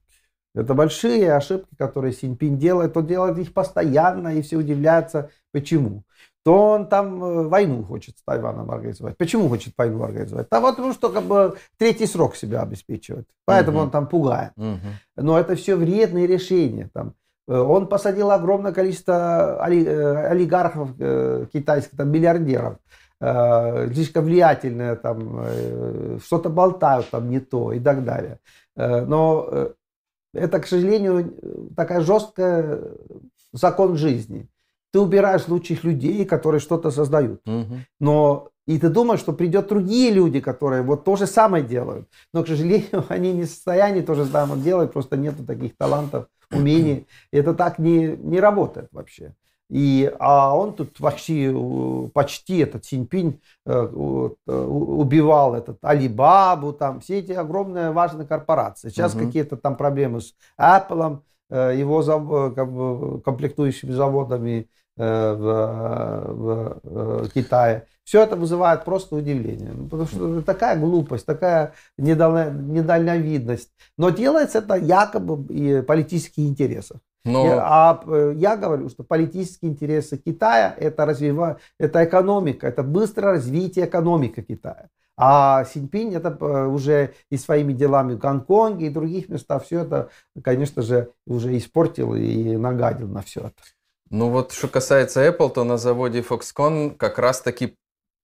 [0.55, 2.97] Это большие ошибки, которые Синьпин делает.
[2.97, 6.03] Он делает их постоянно, и все удивляются, почему
[6.49, 9.19] то он там э, войну хочет с Тайваном организовать.
[9.19, 10.47] Почему хочет войну организовать?
[10.51, 13.29] Да вот потому что как бы третий срок себя обеспечивает.
[13.45, 13.85] Поэтому угу.
[13.85, 14.53] он там пугает.
[14.57, 14.79] Угу.
[15.19, 16.89] Но это все вредные решения.
[16.95, 17.13] Там.
[17.49, 20.97] Э, он посадил огромное количество э, олигархов
[21.53, 22.79] китайских, там, миллиардеров
[23.21, 25.45] слишком влиятельные, там,
[26.25, 28.39] что-то болтают там не то и так далее.
[28.77, 29.73] Но
[30.33, 31.35] это, к сожалению,
[31.77, 32.81] такая жесткая
[33.53, 34.49] закон жизни
[34.93, 37.41] ты убираешь лучших людей, которые что-то создают.
[37.47, 37.77] Угу.
[38.01, 42.07] Но и ты думаешь, что придет другие люди, которые вот то же самое делают.
[42.35, 46.27] Но, к сожалению, они не в состоянии то же самое делать, просто нету таких талантов,
[46.51, 47.07] умений.
[47.33, 49.35] Это так не, не работает вообще.
[49.71, 51.55] И, а он тут вообще
[52.15, 58.89] почти этот Синьпинь э, э, убивал этот Алибабу, там все эти огромные важные корпорации.
[58.89, 59.27] Сейчас угу.
[59.27, 61.21] какие-то там проблемы с Apple,
[61.51, 62.55] его зав...
[62.55, 67.87] как бы, комплектующими заводами э, в, в, э, Китае.
[68.05, 69.73] Все это вызывает просто удивление.
[69.75, 73.71] Ну, потому что такая глупость, такая недальновидность.
[73.99, 77.01] Но делается это якобы и политических интересов.
[77.25, 77.59] Но...
[77.61, 78.03] А
[78.37, 84.89] я говорю, что политические интересы Китая это развивать, это экономика, это быстрое развитие экономики Китая.
[85.21, 90.11] А Синьпинь это э, уже и своими делами в Гонконге и других местах все это,
[90.45, 93.63] конечно же, уже испортил и нагадил на все это.
[94.11, 97.77] Ну вот, что касается Apple, то на заводе Foxconn как раз таки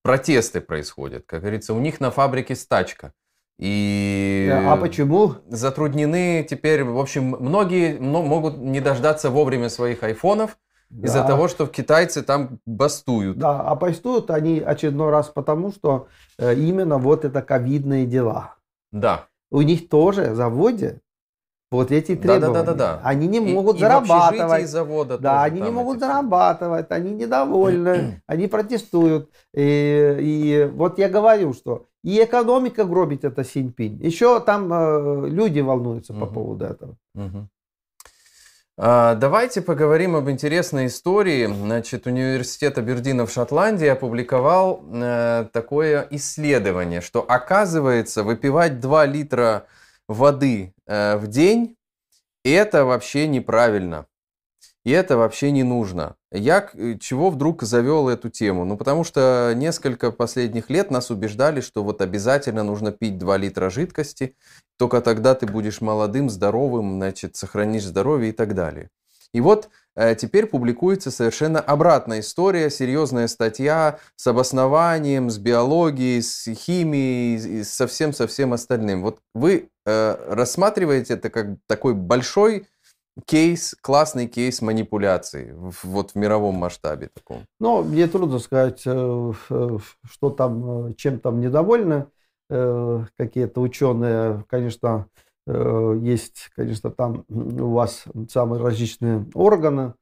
[0.02, 1.24] протесты происходят.
[1.26, 3.12] Как говорится, у них на фабрике стачка.
[3.58, 5.34] И а почему?
[5.48, 10.58] Затруднены теперь, в общем, многие могут не дождаться вовремя своих айфонов,
[10.94, 11.08] да.
[11.08, 13.36] Из-за того, что китайцы там бастуют.
[13.36, 16.06] Да, а бастуют они очередной раз потому, что
[16.38, 18.54] э, именно вот это ковидные дела.
[18.92, 19.26] Да.
[19.50, 21.00] У них тоже в заводе
[21.72, 22.54] вот эти требования.
[22.54, 23.00] Да, да, да, да.
[23.02, 24.62] Они не могут и, зарабатывать.
[24.62, 26.04] И завода да, они не могут эти...
[26.04, 29.30] зарабатывать, они недовольны, они протестуют.
[29.52, 34.00] И, и вот я говорю, что и экономика гробит это Синьпинь.
[34.00, 36.20] Еще там э, люди волнуются угу.
[36.20, 36.96] по поводу этого.
[37.16, 37.48] Угу.
[38.76, 41.46] А, давайте поговорим об интересной истории.
[41.46, 49.66] Значит, университет Абердина в Шотландии опубликовал э, такое исследование, что оказывается выпивать 2 литра
[50.08, 51.76] воды э, в день
[52.44, 54.06] это вообще неправильно.
[54.84, 56.16] И это вообще не нужно.
[56.30, 58.66] Я э, чего вдруг завел эту тему?
[58.66, 63.70] Ну, потому что несколько последних лет нас убеждали, что вот обязательно нужно пить 2 литра
[63.70, 64.36] жидкости,
[64.78, 68.90] только тогда ты будешь молодым, здоровым, значит, сохранишь здоровье и так далее.
[69.32, 76.44] И вот э, теперь публикуется совершенно обратная история, серьезная статья с обоснованием, с биологией, с
[76.54, 79.02] химией, со всем-со всем остальным.
[79.02, 82.68] Вот вы э, рассматриваете это как такой большой
[83.26, 87.46] кейс, классный кейс манипуляции в, вот в мировом масштабе таком?
[87.60, 89.32] Ну, мне трудно сказать, э,
[90.10, 92.06] что там, э, чем там недовольны
[92.50, 94.44] э, какие-то ученые.
[94.48, 95.06] Конечно,
[95.46, 99.92] есть, конечно, там у вас самые различные органы,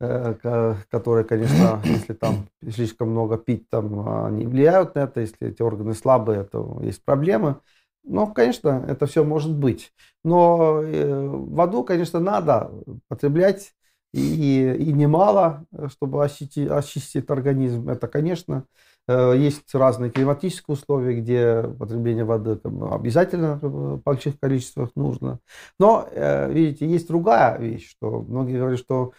[0.00, 5.20] которые, конечно, если там слишком много пить, там они влияют на это.
[5.20, 7.60] Если эти органы слабые, то есть проблемы.
[8.08, 9.92] Ну, конечно, это все может быть.
[10.24, 12.70] Но э, воду, конечно, надо
[13.08, 13.74] потреблять
[14.14, 17.90] и, и немало, чтобы очистить, очистить организм.
[17.90, 18.64] Это, конечно,
[19.06, 22.58] э, есть разные климатические условия, где потребление воды
[22.90, 25.38] обязательно в больших количествах нужно.
[25.78, 29.12] Но, э, видите, есть другая вещь, что многие говорят, что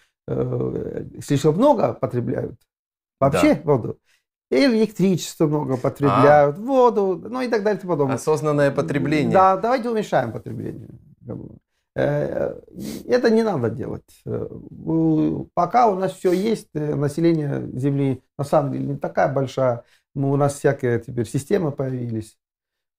[1.22, 2.54] слишком много потребляют
[3.20, 3.62] вообще да.
[3.64, 3.98] воду
[4.50, 6.62] электричество много потребляют, а.
[6.62, 8.16] воду, ну и так далее и тому подобное.
[8.16, 9.32] Осознанное потребление.
[9.32, 10.90] Да, давайте уменьшаем потребление.
[11.96, 12.60] Э,
[13.08, 14.22] это не надо делать.
[14.26, 14.48] Э,
[15.54, 19.84] пока у нас все есть, э, население Земли на самом деле не такая большая.
[20.16, 22.38] У нас всякие теперь системы появились.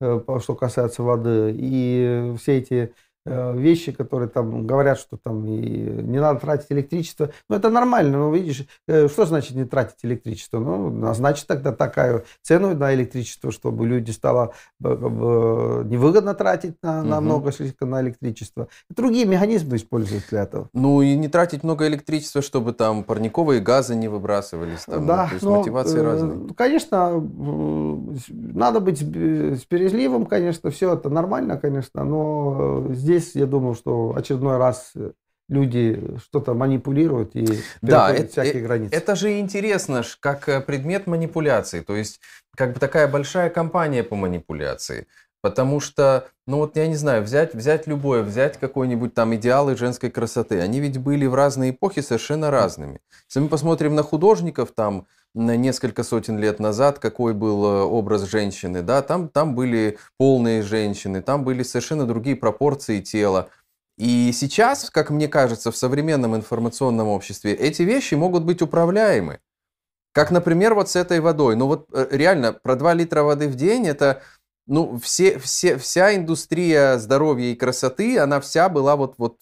[0.00, 1.54] что касается воды.
[1.56, 2.94] И все эти
[3.26, 7.30] вещи, которые там говорят, что там и не надо тратить электричество.
[7.48, 10.58] Ну, это нормально, но видишь, э, что значит не тратить электричество?
[10.58, 17.18] Ну, значит тогда такая цену на электричество, чтобы люди стало э, невыгодно тратить на, на
[17.18, 17.24] угу.
[17.24, 18.68] много слишком на электричество.
[18.90, 20.68] И другие механизмы используют для этого.
[20.72, 24.84] Ну, и не тратить много электричества, чтобы там парниковые газы не выбрасывались.
[24.86, 26.54] Там, да, то есть но, мотивации разные.
[26.56, 27.22] Конечно,
[28.28, 34.58] надо быть спережливым, конечно, все это нормально, конечно, но здесь здесь, я думаю, что очередной
[34.58, 35.12] раз э,
[35.48, 37.46] люди что-то манипулируют и
[37.82, 38.94] да, это, всякие границы.
[38.94, 41.80] Это же интересно, как э, предмет манипуляции.
[41.80, 42.20] То есть,
[42.56, 45.06] как бы такая большая компания по манипуляции.
[45.42, 50.10] Потому что, ну вот я не знаю, взять, взять любое, взять какой-нибудь там идеалы женской
[50.10, 50.60] красоты.
[50.60, 53.00] Они ведь были в разные эпохи совершенно разными.
[53.26, 58.22] Если мы посмотрим на художников там на несколько сотен лет назад, какой был э, образ
[58.22, 63.48] женщины, да, там, там были полные женщины, там были совершенно другие пропорции тела.
[63.96, 69.38] И сейчас, как мне кажется, в современном информационном обществе эти вещи могут быть управляемы.
[70.12, 71.54] Как, например, вот с этой водой.
[71.54, 74.22] Ну вот э, реально, про 2 литра воды в день это
[74.70, 79.38] ну, все, все, вся индустрия здоровья и красоты, она вся была вот, вот,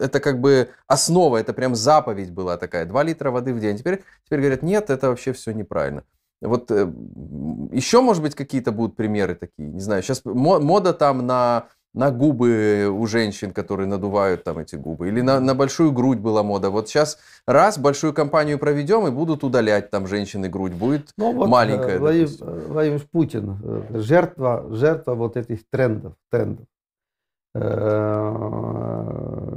[0.00, 3.76] это как бы основа, это прям заповедь была такая, 2 литра воды в день.
[3.76, 6.04] Теперь, теперь говорят, нет, это вообще все неправильно.
[6.40, 6.90] Вот э,
[7.70, 11.66] еще, может быть, какие-то будут примеры такие, не знаю, сейчас мода там на
[11.96, 16.42] на губы у женщин, которые надувают там эти губы, или на, на большую грудь была
[16.42, 16.68] мода.
[16.68, 21.48] Вот сейчас раз большую кампанию проведем и будут удалять там женщины грудь, будет ну, вот,
[21.48, 21.98] маленькая.
[21.98, 22.28] Владимир,
[22.68, 26.12] Владимир Путин, э, жертва, жертва вот этих трендов.
[26.30, 26.66] трендов.
[27.54, 28.30] Э,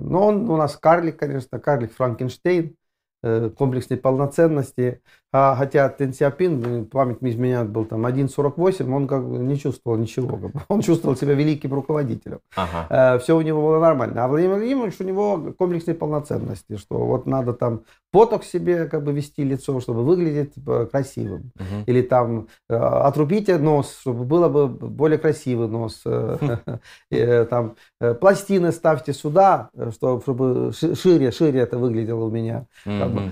[0.01, 2.73] но он у нас карлик, конечно, карлик Франкенштейн,
[3.21, 5.01] э, комплексной полноценности.
[5.31, 10.39] А, хотя Тенсиапин, память не изменяет, был там 1.48, он как бы не чувствовал ничего.
[10.69, 12.39] Он чувствовал себя великим руководителем.
[12.55, 12.87] Ага.
[12.89, 14.23] Э, все у него было нормально.
[14.23, 19.11] А Владимир Владимирович, у него комплексной полноценности, что вот надо там поток себе как бы
[19.11, 21.51] вести лицо, чтобы выглядеть типа, красивым.
[21.55, 21.83] Угу.
[21.85, 26.01] Или там э, отрубите нос, чтобы было бы более красивый нос.
[26.05, 27.75] Э, там
[28.19, 32.65] пластины ставьте сюда, чтобы шире, шире это выглядело у меня.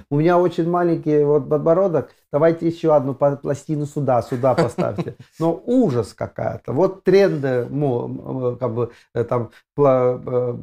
[0.09, 5.15] У меня очень маленький вот подбородок, подбородок, давайте еще одну пластину сюда, сюда поставьте.
[5.39, 6.73] Но ужас какая-то.
[6.73, 7.67] Вот тренды
[8.59, 10.55] как бы, э, там, э,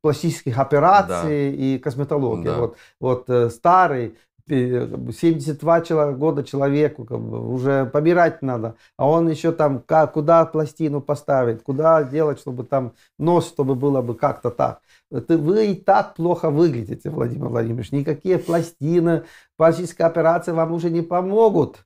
[0.00, 1.56] пластических операций да.
[1.56, 2.44] и косметологии.
[2.44, 2.58] Да.
[2.58, 4.16] Вот, вот э, старый
[4.48, 11.00] 72 года человеку как бы, уже помирать надо, а он еще там как, куда пластину
[11.00, 14.80] поставить, куда делать, чтобы там нос, чтобы было бы как-то так.
[15.10, 17.92] Это вы и так плохо выглядите, Владимир Владимирович.
[17.92, 19.24] Никакие пластины,
[19.56, 21.84] пластические операции вам уже не помогут.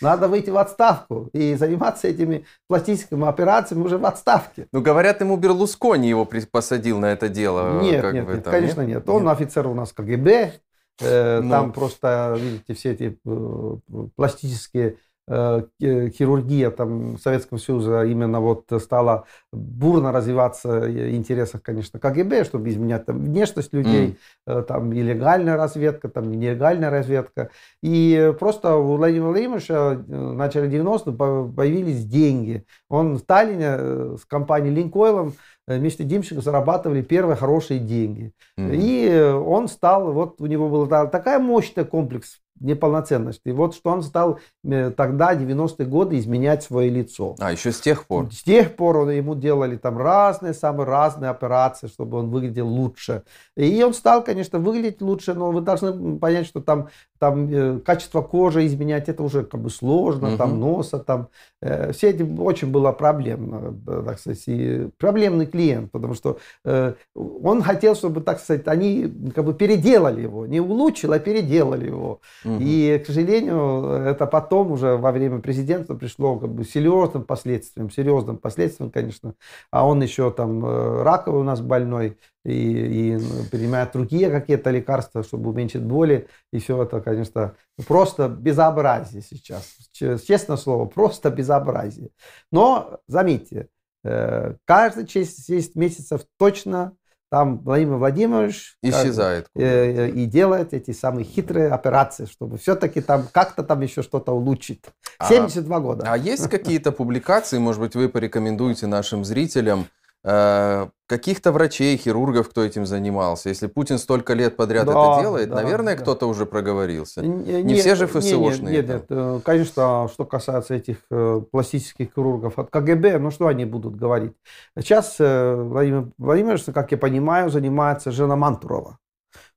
[0.00, 4.66] Надо выйти в отставку и заниматься этими пластическими операциями уже в отставке.
[4.72, 7.80] Ну, говорят, ему Берлускони его посадил на это дело.
[7.82, 9.08] Нет, нет, нет, там, конечно нет.
[9.08, 9.32] Он нет.
[9.32, 10.52] офицер у нас КГБ.
[11.00, 11.50] Э, ну...
[11.50, 13.76] Там просто, видите, все эти э,
[14.16, 14.96] пластические
[15.32, 22.68] Э, хирургия там Советского Союза именно вот стала бурно развиваться в интересах, конечно, КГБ, чтобы
[22.68, 24.62] изменять там внешность людей, mm.
[24.64, 27.50] там и легальная разведка, там и нелегальная разведка.
[27.80, 32.64] И просто у Владимира Владимировича в начале 90-х появились деньги.
[32.88, 35.34] Он в Таллине с компанией Линкойлом
[35.76, 38.32] вместе Димченко зарабатывали первые хорошие деньги.
[38.58, 38.76] Mm-hmm.
[38.76, 43.40] И он стал, вот у него был такая мощный комплекс неполноценность.
[43.44, 47.34] И вот что он стал э, тогда, 90-е годы, изменять свое лицо.
[47.38, 48.32] А, еще с тех пор?
[48.32, 53.22] С тех пор он, ему делали там разные, самые разные операции, чтобы он выглядел лучше.
[53.56, 56.88] И он стал, конечно, выглядеть лучше, но вы должны понять, что там,
[57.18, 60.36] там э, качество кожи изменять, это уже как бы сложно, угу.
[60.36, 61.28] там носа, там.
[61.62, 67.62] Э, все эти очень было проблемно, так сказать, и проблемный клиент, потому что э, он
[67.62, 72.20] хотел, чтобы, так сказать, они как бы переделали его, не улучшили, а переделали его.
[72.58, 78.38] И, к сожалению, это потом уже во время президентства пришло как бы серьезным последствиям, серьезным
[78.38, 79.34] последствиям, конечно.
[79.70, 83.18] А он еще там э, раковый у нас больной и, и
[83.50, 86.28] принимает другие какие-то лекарства, чтобы уменьшить боли.
[86.52, 87.54] И все это, конечно,
[87.86, 89.76] просто безобразие сейчас.
[89.92, 92.10] Честное слово, просто безобразие.
[92.50, 93.68] Но, заметьте,
[94.04, 96.96] э, каждый 6 месяцев точно
[97.30, 103.28] там Владимир Владимирович исчезает как, э, и делает эти самые хитрые операции, чтобы все-таки там
[103.32, 104.82] как-то там еще что-то улучшить.
[105.26, 106.04] 72 а, года.
[106.08, 109.86] А есть какие-то публикации, может быть, вы порекомендуете нашим зрителям,
[110.24, 113.48] э, каких-то врачей, хирургов, кто этим занимался.
[113.48, 116.02] Если Путин столько лет подряд да, это делает, да, наверное, да.
[116.02, 117.20] кто-то уже проговорился.
[117.20, 118.76] Не, не все же ФСОшные.
[118.76, 123.64] Нет, нет, нет, конечно, что касается этих э, пластических хирургов от КГБ, ну что они
[123.64, 124.34] будут говорить?
[124.78, 128.98] Сейчас э, Владимир Владимирович, как я понимаю, занимается жена Мантурова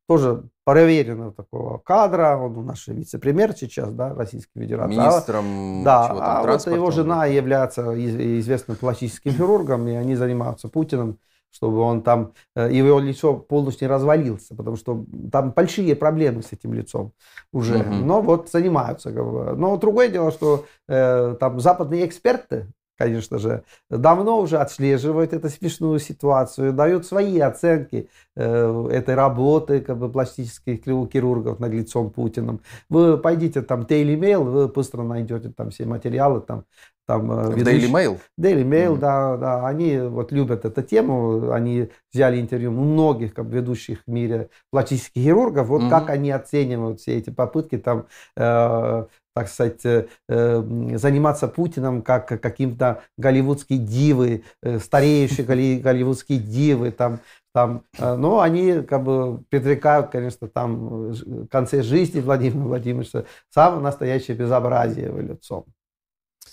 [0.07, 4.97] тоже проверенного такого кадра, он у нас вице-премьер сейчас, да, Российской Федерации.
[4.97, 7.93] А Министром а, Да, а вот его жена является
[8.39, 11.19] известным пластическим хирургом, и они занимаются Путиным,
[11.53, 16.51] чтобы он там, э, его лицо полностью не развалился, потому что там большие проблемы с
[16.51, 17.13] этим лицом
[17.51, 17.77] уже.
[17.77, 17.93] Угу.
[17.93, 19.11] Но вот занимаются.
[19.11, 25.99] Но другое дело, что э, там западные эксперты, конечно же, давно уже отслеживают эту смешную
[25.99, 32.61] ситуацию, дают свои оценки э, этой работы как бы, пластических хирургов над лицом Путиным.
[32.89, 36.65] Вы пойдите там Daily Mail, вы быстро найдете там все материалы, там
[37.07, 38.19] там, э, Daily Mail?
[38.39, 38.99] Daily Mail, mm-hmm.
[38.99, 39.67] да, да.
[39.67, 41.51] Они вот любят эту тему.
[41.51, 45.67] Они взяли интервью многих как, ведущих в мире пластических хирургов.
[45.67, 45.89] Вот mm-hmm.
[45.89, 48.05] как они оценивают все эти попытки там
[48.37, 55.45] э, так сказать, э, э, заниматься Путиным как каким-то голливудские дивы, э, стареющие
[55.81, 57.19] голливудские дивы, там,
[57.53, 64.35] там, но они как бы предрекают, конечно, там в конце жизни Владимира Владимировича самое настоящее
[64.35, 65.65] безобразие его лицом.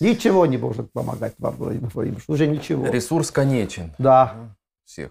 [0.01, 2.87] Ничего не может помогать вам, Владимир Владимирович, уже ничего.
[2.87, 3.93] Ресурс конечен.
[3.99, 4.35] Да.
[4.85, 5.11] Всех.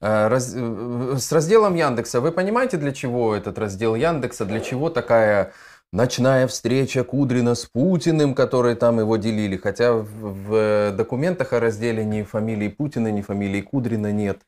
[0.00, 5.52] Раз, с разделом Яндекса, вы понимаете, для чего этот раздел Яндекса, для чего такая
[5.92, 9.56] ночная встреча Кудрина с Путиным, которые там его делили.
[9.56, 14.40] Хотя в, документах о разделе ни фамилии Путина, ни фамилии Кудрина нет.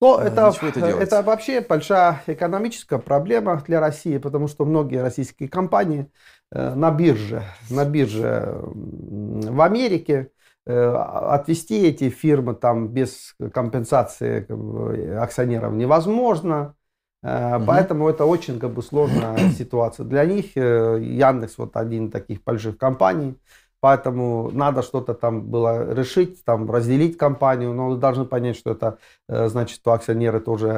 [0.00, 5.50] Но а, это, это, это вообще большая экономическая проблема для России, потому что многие российские
[5.50, 6.06] компании э,
[6.52, 10.30] на бирже, на бирже в Америке
[10.66, 14.46] э, отвести эти фирмы там без компенсации
[15.16, 16.74] акционеров невозможно.
[17.22, 17.64] Угу.
[17.66, 20.04] Поэтому это очень как бы сложная ситуация.
[20.06, 23.38] Для них э, Яндекс вот один из таких больших компаний,
[23.80, 28.98] поэтому надо что-то там было решить, там разделить компанию, но вы должны понять, что это
[29.28, 30.68] э, значит, что акционеры тоже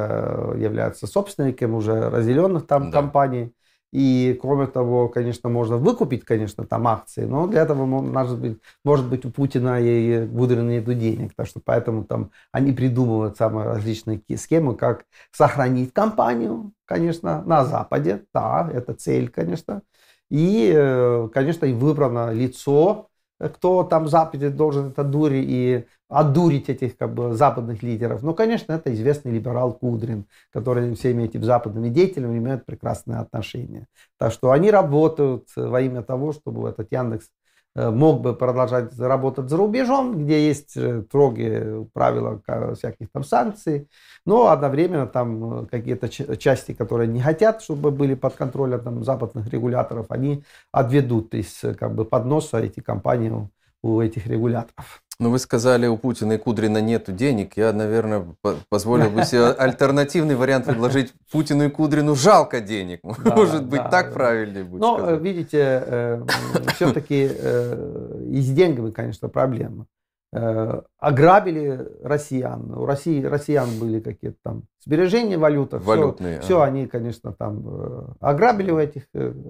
[0.57, 2.99] являются собственниками уже разделенных там да.
[2.99, 3.53] компаний.
[3.93, 9.07] И кроме того, конечно, можно выкупить, конечно, там акции, но для этого может быть, может
[9.07, 11.33] быть у Путина и Гудрина нету денег.
[11.35, 18.25] Так что поэтому там они придумывают самые различные схемы, как сохранить компанию, конечно, на Западе.
[18.33, 19.83] Да, это цель, конечно.
[20.31, 23.09] И, э, конечно, и выбрано лицо,
[23.39, 28.21] кто там в Западе должен это дури и одурить этих как бы, западных лидеров.
[28.21, 33.87] Но, конечно, это известный либерал Кудрин, который всеми этими западными деятелями имеет прекрасные отношения.
[34.17, 37.29] Так что они работают во имя того, чтобы этот Яндекс
[37.75, 42.41] мог бы продолжать работать за рубежом, где есть э, строгие правила
[42.75, 43.89] всяких там санкций,
[44.25, 46.07] но одновременно там э, какие-то
[46.37, 51.95] части, которые не хотят, чтобы были под контролем там, западных регуляторов, они отведут из как
[51.95, 53.49] бы подноса эти компании
[53.81, 55.03] у этих регуляторов.
[55.23, 57.55] Ну, вы сказали, у Путина и Кудрина нет денег.
[57.55, 58.25] Я, наверное,
[58.67, 62.99] позволил бы себе альтернативный вариант предложить Путину и Кудрину жалко денег.
[63.23, 64.13] Да, Может быть, да, так да.
[64.15, 65.21] правильнее будет Но, сказать.
[65.21, 66.25] видите, э,
[66.75, 69.85] все-таки э, и с деньгами, конечно, проблема.
[70.33, 72.73] Э, ограбили россиян.
[72.73, 75.79] У России, россиян были какие-то там сбережения валюта.
[75.79, 76.39] Валютные.
[76.39, 79.03] Все, все они, конечно, там э, ограбили этих,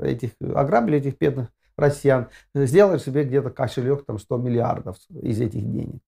[0.04, 1.48] этих, ограбили этих бедных
[1.78, 6.02] россиян, сделали себе где-то кошелек там 100 миллиардов из этих денег.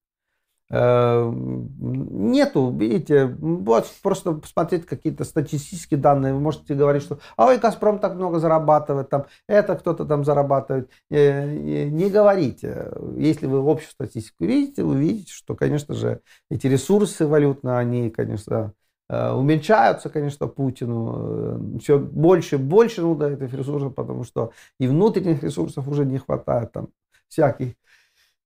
[0.68, 7.58] Э, нету, видите, вот просто посмотреть какие-то статистические данные, вы можете говорить, что а ой,
[7.58, 10.90] Газпром так много зарабатывает, там, это кто-то там зарабатывает.
[11.10, 12.92] Э, не говорите.
[13.16, 18.56] Если вы общую статистику видите, вы видите, что, конечно же, эти ресурсы валютные, они, конечно,
[18.66, 21.76] Э, уменьшаются, конечно, Путину.
[21.76, 26.18] Э, Все больше и больше нужно этих ресурсов, потому что и внутренних ресурсов уже не
[26.18, 26.88] хватает там
[27.28, 27.74] всяких.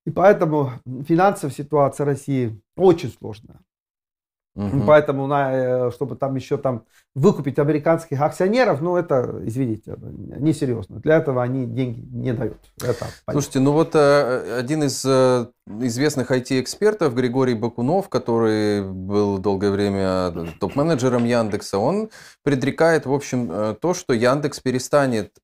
[0.07, 0.73] И поэтому
[1.07, 3.61] финансовая ситуация России очень сложная.
[4.57, 4.83] Угу.
[4.85, 6.85] Поэтому, на, э, чтобы там еще там
[7.15, 10.99] выкупить американских акционеров, ну это, извините, несерьезно.
[11.01, 12.59] Для этого они деньги не дают.
[12.83, 19.71] Это Слушайте, ну вот э, один из э, известных IT-экспертов, Григорий Бакунов, который был долгое
[19.71, 22.11] время топ-менеджером Яндекса, он
[22.43, 25.39] предрекает, в общем, то, что Яндекс перестанет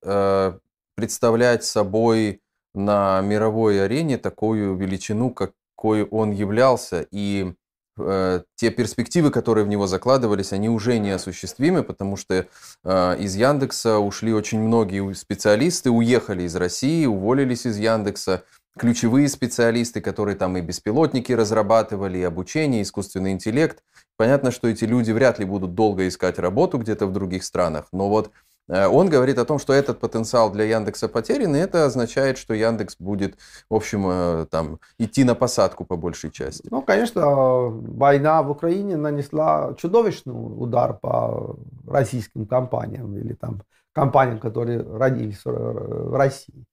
[0.97, 2.41] представлять собой
[2.74, 7.07] на мировой арене такую величину, какой он являлся.
[7.11, 7.55] И
[7.98, 12.47] Э, те перспективы, которые в него закладывались, они уже неосуществимы, потому что
[12.85, 18.44] э, из Яндекса ушли очень многие специалисты, уехали из России, уволились из Яндекса.
[18.78, 23.82] ключевые специалисты, которые там и беспилотники разрабатывали, и обучение, и искусственный интеллект.
[24.18, 28.10] Понятно, что эти люди вряд ли будут долго искать работу где-то в других странах, но
[28.10, 28.31] вот
[28.69, 32.97] он говорит о том, что этот потенциал для Яндекса потерян, и это означает, что Яндекс
[32.99, 33.39] будет,
[33.71, 36.67] в общем, э, там, идти на посадку по большей части.
[36.71, 41.57] Ну, конечно, война в Украине нанесла чудовищный удар по
[41.87, 43.63] российским компаниям или там
[43.93, 46.65] компаниям, которые родились в России.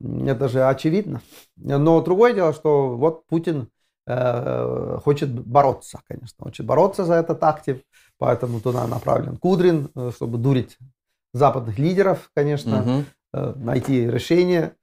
[0.00, 1.20] Это же очевидно.
[1.56, 3.68] Но другое дело, что вот Путин
[4.06, 7.82] э, хочет бороться, конечно, хочет бороться за этот актив,
[8.18, 10.78] поэтому туда направлен Кудрин, чтобы дурить
[11.32, 13.54] западных лидеров, конечно, угу.
[13.56, 14.74] найти решение.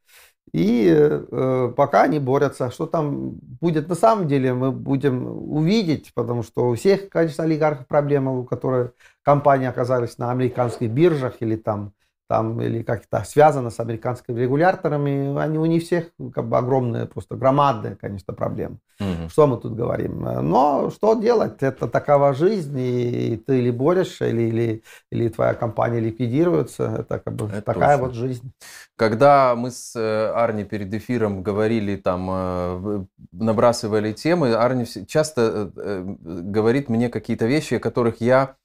[0.54, 2.72] И э, пока они борются.
[2.72, 7.86] Что там будет на самом деле, мы будем увидеть, потому что у всех, конечно, олигархов
[7.88, 8.94] проблемы, у которых
[9.24, 11.92] компании оказались на американских биржах или там
[12.28, 17.36] там, или как-то связано с американскими регуляторами, они у них всех как бы огромные, просто
[17.36, 18.78] громадные, конечно, проблемы.
[19.00, 19.30] Угу.
[19.30, 20.22] Что мы тут говорим?
[20.22, 21.62] Но что делать?
[21.62, 26.98] Это такова жизнь, и ты или борешься, или, или, или твоя компания ликвидируется.
[27.00, 28.08] Это как бы Это такая точно.
[28.08, 28.52] вот жизнь.
[28.96, 36.04] Когда мы с э, Арни перед эфиром говорили, там, э, набрасывали темы, Арни часто э,
[36.06, 38.56] говорит мне какие-то вещи, о которых я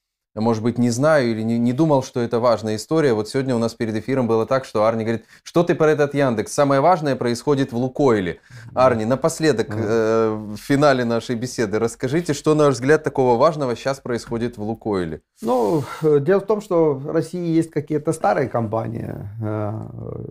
[0.40, 3.12] может быть, не знаю или не, не думал, что это важная история.
[3.12, 6.14] Вот сегодня у нас перед эфиром было так, что Арни говорит, что ты про этот
[6.14, 6.52] Яндекс?
[6.52, 8.40] Самое важное происходит в Лукойле.
[8.74, 14.00] Арни, напоследок, э, в финале нашей беседы, расскажите, что, на ваш взгляд, такого важного сейчас
[14.00, 15.20] происходит в Лукойле?
[15.42, 19.14] Ну, э, дело в том, что в России есть какие-то старые компании.
[19.42, 19.72] Э,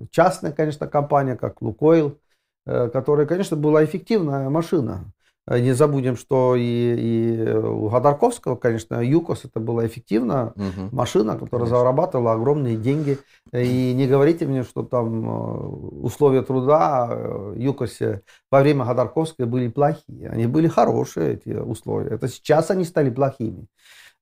[0.09, 2.17] частная, конечно, компания, как Лукойл,
[2.65, 5.11] э, которая, конечно, была эффективная машина.
[5.47, 10.89] Э, не забудем, что и, и у Ходорковского, конечно, ЮКОС это была эффективная угу.
[10.91, 11.77] машина, которая конечно.
[11.77, 13.18] зарабатывала огромные деньги.
[13.53, 15.68] И не говорите мне, что там э,
[16.03, 20.30] условия труда ЮКОСе во время Ходорковской были плохие.
[20.30, 22.15] Они были хорошие, эти условия.
[22.15, 23.68] Это сейчас они стали плохими.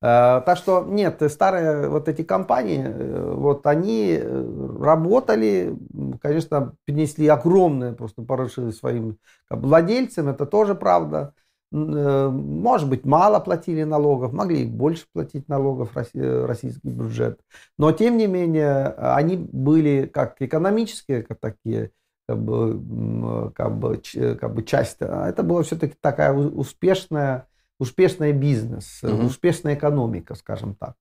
[0.02, 5.76] Э, так что нет, старые вот эти компании, э, вот они э, работали,
[6.22, 9.18] конечно, принесли огромные просто поручи своим
[9.50, 11.34] владельцам, это тоже правда.
[11.72, 17.40] Может быть, мало платили налогов, могли больше платить налогов российский бюджет.
[17.78, 21.92] Но, тем не менее, они были как экономические, как такие,
[22.28, 24.02] как бы, как бы,
[24.42, 24.98] как бы часть.
[25.02, 27.49] А это была все-таки такая успешная
[27.80, 29.26] успешный бизнес, угу.
[29.26, 30.96] успешная экономика, скажем так.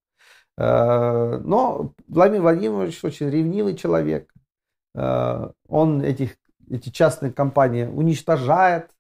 [0.57, 4.33] Э, но Владимир Владимирович очень ревнивый человек.
[4.95, 6.37] Э, он этих,
[6.71, 8.91] эти частные компании уничтожает,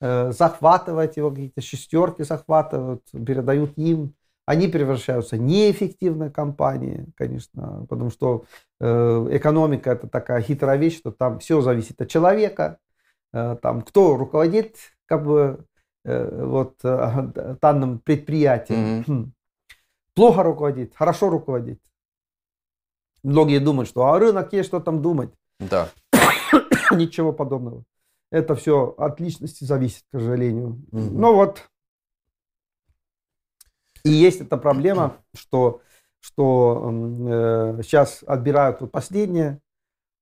[0.00, 4.14] захватывает его, какие-то шестерки захватывают, передают им.
[4.44, 8.44] Они превращаются в неэффективные компании, конечно, потому что
[8.80, 12.78] экономика это такая хитрая вещь, что там все зависит от человека,
[13.32, 14.76] там кто руководит
[15.06, 15.73] как бы Э,
[16.04, 19.00] вот э, данным предприятием.
[19.02, 19.28] Mm-hmm.
[20.14, 21.80] Плохо руководит, хорошо руководит.
[23.22, 25.32] Многие думают, что а рынок есть, что там думать.
[25.58, 25.88] Да.
[26.92, 27.84] Ничего подобного.
[28.30, 30.82] Это все от личности зависит, к сожалению.
[30.92, 31.10] Mm-hmm.
[31.10, 31.68] Ну вот.
[34.04, 35.80] И есть эта проблема, что,
[36.20, 39.60] что э, сейчас отбирают вот последние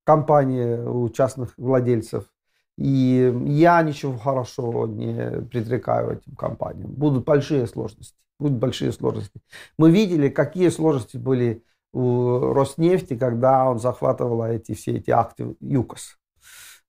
[0.05, 2.32] компании у частных владельцев.
[2.77, 6.91] И я ничего хорошего не предрекаю этим компаниям.
[6.91, 8.17] Будут большие сложности.
[8.39, 9.39] Будут большие сложности.
[9.77, 11.63] Мы видели, какие сложности были
[11.93, 16.17] у Роснефти, когда он захватывал эти все эти акты ЮКОС.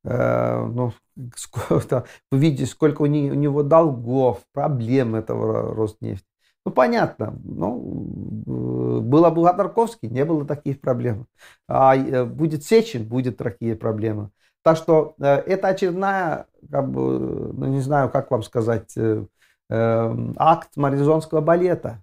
[0.05, 0.93] Э, ну,
[1.37, 6.27] сколько, вы видите, сколько у него долгов, проблем этого Роснефти.
[6.67, 7.39] Ну, понятно.
[7.45, 11.27] Ну, было бы Ходорковский, не было таких проблем.
[11.69, 14.31] А э, будет Сечин, будет такие проблемы.
[14.65, 19.27] Так что э, это очередная, как бы, ну не знаю, как вам сказать, э,
[19.69, 22.03] э, акт маризонского балета,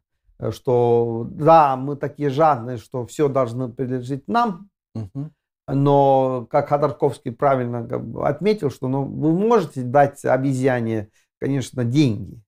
[0.51, 5.31] что да, мы такие жадные, что все должно принадлежать нам, угу.
[5.67, 7.87] но, как Ходорковский правильно
[8.23, 11.09] отметил, что ну, вы можете дать обезьяне,
[11.39, 12.39] конечно, деньги,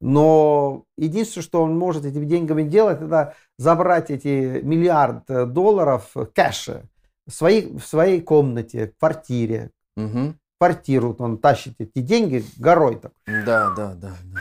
[0.00, 6.82] но единственное, что он может этими деньгами делать, это забрать эти миллиард долларов кэша,
[7.26, 9.70] в своей, в своей комнате, в квартире.
[9.96, 10.34] Угу.
[10.58, 13.12] Квартиру он тащит эти деньги горой так.
[13.26, 14.16] Да, да, да.
[14.22, 14.40] да.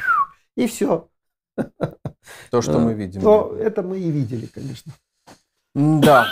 [0.55, 1.09] И все.
[2.49, 3.21] То, что мы видим.
[3.21, 4.93] То, это мы и видели, конечно.
[5.73, 6.27] Да.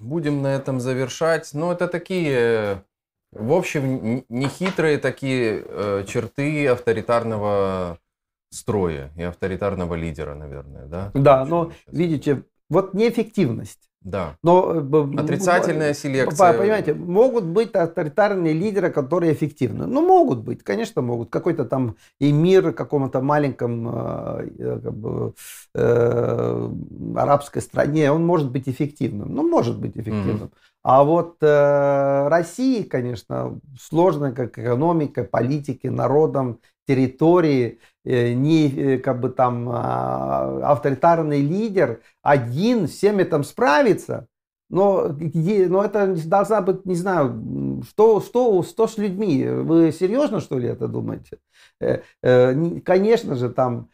[0.00, 1.50] Будем на этом завершать.
[1.52, 2.84] Ну, это такие,
[3.32, 7.98] в общем, нехитрые такие э, черты авторитарного
[8.50, 11.10] строя и авторитарного лидера, наверное, да?
[11.14, 13.86] Да, но видите, Вот неэффективность.
[14.06, 14.36] Да.
[14.44, 14.70] Но,
[15.16, 16.52] Отрицательная селекция.
[16.52, 19.86] Понимаете, могут быть авторитарные лидеры, которые эффективны.
[19.86, 21.30] Ну, могут быть, конечно, могут.
[21.30, 25.34] Какой-то там эмир в каком-то маленьком э, как бы,
[25.74, 26.70] э,
[27.16, 29.34] арабской стране, он может быть эффективным.
[29.34, 30.50] Ну, может быть эффективным.
[30.52, 30.76] Mm-hmm.
[30.84, 39.20] А вот э, России, конечно, сложно как экономикой, политикой, народом, территории, э, не э, как
[39.20, 39.72] бы там э,
[40.62, 44.26] авторитарный лидер один всем этим справится.
[44.68, 49.46] Но, но это должна быть, не знаю, что, что, что с людьми?
[49.46, 51.38] Вы серьезно, что ли, это думаете?
[51.80, 53.88] Э, конечно же, там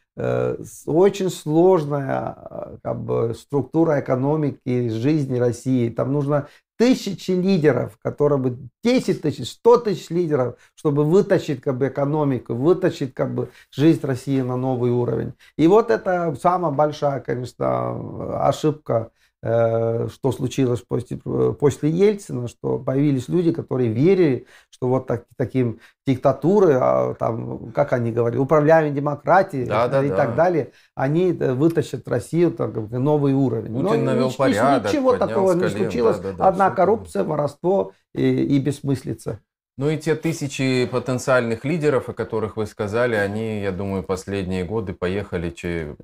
[0.86, 5.88] очень сложная э, как бы, структура экономики, жизни России.
[5.88, 6.48] Там нужно
[6.82, 13.14] тысячи лидеров, которые бы 10 тысяч, 100 тысяч лидеров, чтобы вытащить как бы, экономику, вытащить
[13.14, 15.34] как бы, жизнь России на новый уровень.
[15.56, 19.12] И вот это самая большая, конечно, ошибка
[19.44, 26.78] что случилось после, после Ельцина, что появились люди, которые верили, что вот так, таким диктатуры,
[26.80, 30.16] а, там, как они говорили, управляемой демократией да, да, и да.
[30.16, 33.72] так далее, они э, вытащат Россию там, на новый уровень.
[33.72, 36.18] Путин Но навел ничего, порядок, ничего такого не случилось.
[36.18, 39.40] Да, да, да, Одна коррупция, воровство и, и бессмыслица.
[39.78, 44.92] Ну и те тысячи потенциальных лидеров, о которых вы сказали, они, я думаю, последние годы
[44.92, 45.54] поехали,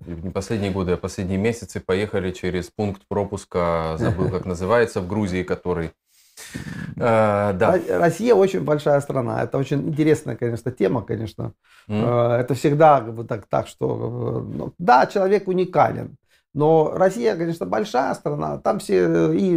[0.07, 5.43] не последние годы, а последние месяцы поехали через пункт пропуска, забыл, как называется, в Грузии,
[5.43, 5.91] который...
[6.97, 7.79] Э, да.
[7.91, 9.43] Россия очень большая страна.
[9.43, 11.53] Это очень интересная, конечно, тема, конечно.
[11.89, 12.37] Mm.
[12.39, 14.47] Это всегда как бы, так, так, что...
[14.51, 16.17] Э, ну, да, человек уникален.
[16.55, 18.59] Но Россия, конечно, большая страна.
[18.59, 19.53] Там все, и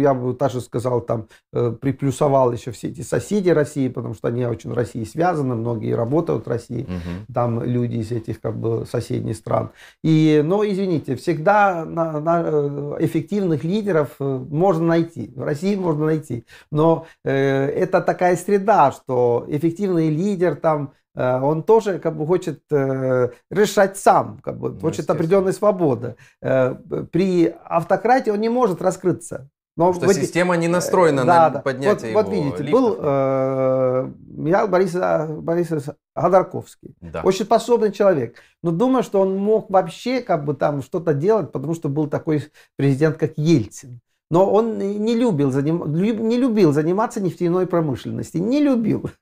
[0.00, 4.46] я бы даже сказал, там э, приплюсовал еще все эти соседи России, потому что они
[4.46, 7.32] очень с Россией связаны, многие работают в России, угу.
[7.32, 9.70] там люди из этих как бы соседних стран.
[10.02, 16.06] И, но, извините, всегда на, на э, эффективных лидеров э, можно найти, в России можно
[16.06, 16.46] найти.
[16.70, 22.60] Но э, это такая среда, что эффективный лидер там Э, он тоже как бы хочет
[22.70, 26.16] э, решать сам, как бы, ну, хочет определенной свободы.
[26.42, 26.74] Э,
[27.10, 29.48] при автократии он не может раскрыться.
[29.76, 31.60] Но Потому что система не настроена да, на да.
[31.60, 32.80] поднятие вот, его Вот видите, лифтов.
[32.80, 35.82] был э, Михаил Борисович, Борисович
[36.14, 36.96] Ходорковский.
[37.02, 37.20] Да.
[37.22, 38.36] Очень способный человек.
[38.62, 42.44] Но думаю, что он мог вообще как бы там что-то делать, потому что был такой
[42.76, 44.00] президент, как Ельцин.
[44.30, 45.92] Но он не любил, заним...
[45.94, 48.42] не любил заниматься нефтяной промышленностью.
[48.42, 49.08] Не любил.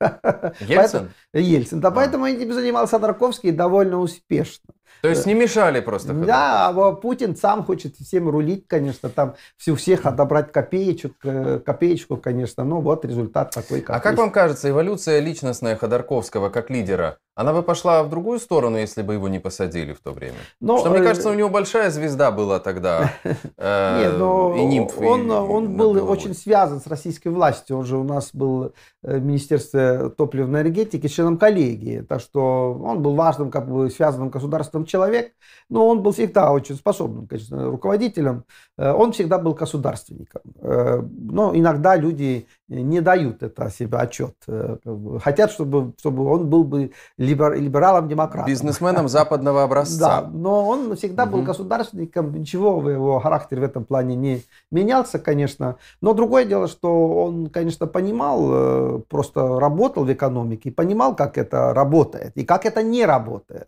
[0.59, 0.75] Ельцин?
[0.75, 1.09] Поэтому...
[1.33, 1.79] Ельцин.
[1.79, 1.91] Да, а.
[1.91, 4.74] поэтому этим занимался Тарковский довольно успешно.
[5.01, 6.13] То есть не мешали просто?
[6.13, 12.17] Да, а Путин сам хочет всем рулить, конечно, там всю всех отобрать копеечку, э, копеечку,
[12.17, 13.81] конечно, но вот результат такой.
[13.81, 18.39] Как а как вам кажется, эволюция личностная Ходорковского как лидера, она бы пошла в другую
[18.39, 20.37] сторону, если бы его не посадили в то время?
[20.61, 23.13] Но, Что, мне э, кажется, у него большая звезда была тогда.
[23.57, 24.97] Э, Нет, но и нимф.
[24.99, 27.77] Он, он был очень связан с российской властью.
[27.77, 32.01] Он же у нас был в Министерстве топливной энергетики членом коллегии.
[32.01, 35.31] Так что он был важным, как бы связанным государством человек,
[35.69, 38.43] но он был всегда очень способным, конечно, руководителем.
[38.77, 40.41] Э, он всегда был государственником.
[40.61, 44.35] Э, но иногда люди не дают это себе отчет.
[44.47, 44.77] Э,
[45.23, 48.47] хотят, чтобы, чтобы он был бы либералом-демократом.
[48.47, 50.21] Бизнесменом западного образца.
[50.21, 55.17] Да, но он всегда был государственником, ничего в его характер в этом плане не менялся,
[55.17, 55.77] конечно.
[56.01, 62.33] Но другое дело, что он, конечно, понимал, просто работал в экономике, понимал, как это работает
[62.35, 63.67] и как это не работает.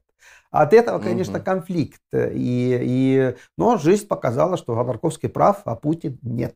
[0.52, 1.46] От этого, конечно, угу.
[1.46, 2.02] конфликт.
[2.14, 6.56] И, и, но жизнь показала, что Ходорковский прав, а Путин нет.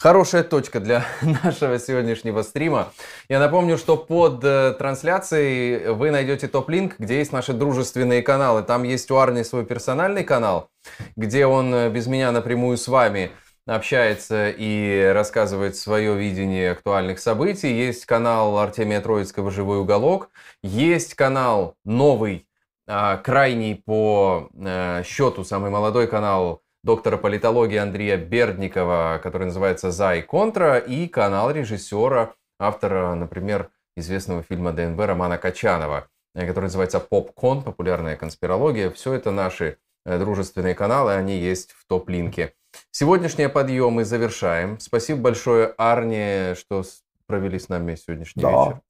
[0.00, 1.04] Хорошая точка для
[1.44, 2.90] нашего сегодняшнего стрима.
[3.28, 8.62] Я напомню, что под э, трансляцией вы найдете топ-линк, где есть наши дружественные каналы.
[8.62, 10.70] Там есть у Арни свой персональный канал,
[11.16, 13.30] где он э, без меня напрямую с вами
[13.74, 17.72] общается и рассказывает свое видение актуальных событий.
[17.72, 20.30] Есть канал Артемия Троицкого «Живой уголок».
[20.62, 22.48] Есть канал новый,
[22.88, 30.16] а, крайний по э, счету, самый молодой канал доктора политологии Андрея Бердникова, который называется «За
[30.16, 36.98] и контра», и канал режиссера, автора, например, известного фильма ДНБ Романа Качанова, э, который называется
[36.98, 38.90] «Попкон», популярная конспирология.
[38.90, 42.54] Все это наши э, дружественные каналы, они есть в топ-линке.
[42.92, 44.80] Сегодняшние подъемы завершаем.
[44.80, 46.82] Спасибо большое, Арне, что
[47.26, 48.50] провели с нами сегодняшний да.
[48.50, 48.80] вечер.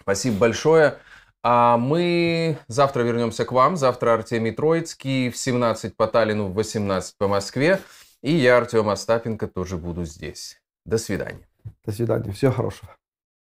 [0.00, 0.98] Спасибо большое.
[1.42, 3.76] А мы завтра вернемся к вам.
[3.76, 7.80] Завтра Артемий Троицкий в 17 по Таллину, в 18 по Москве.
[8.22, 10.58] И я, Артем Остапенко, тоже буду здесь.
[10.86, 11.46] До свидания.
[11.84, 12.32] До свидания.
[12.32, 12.96] Всего хорошего.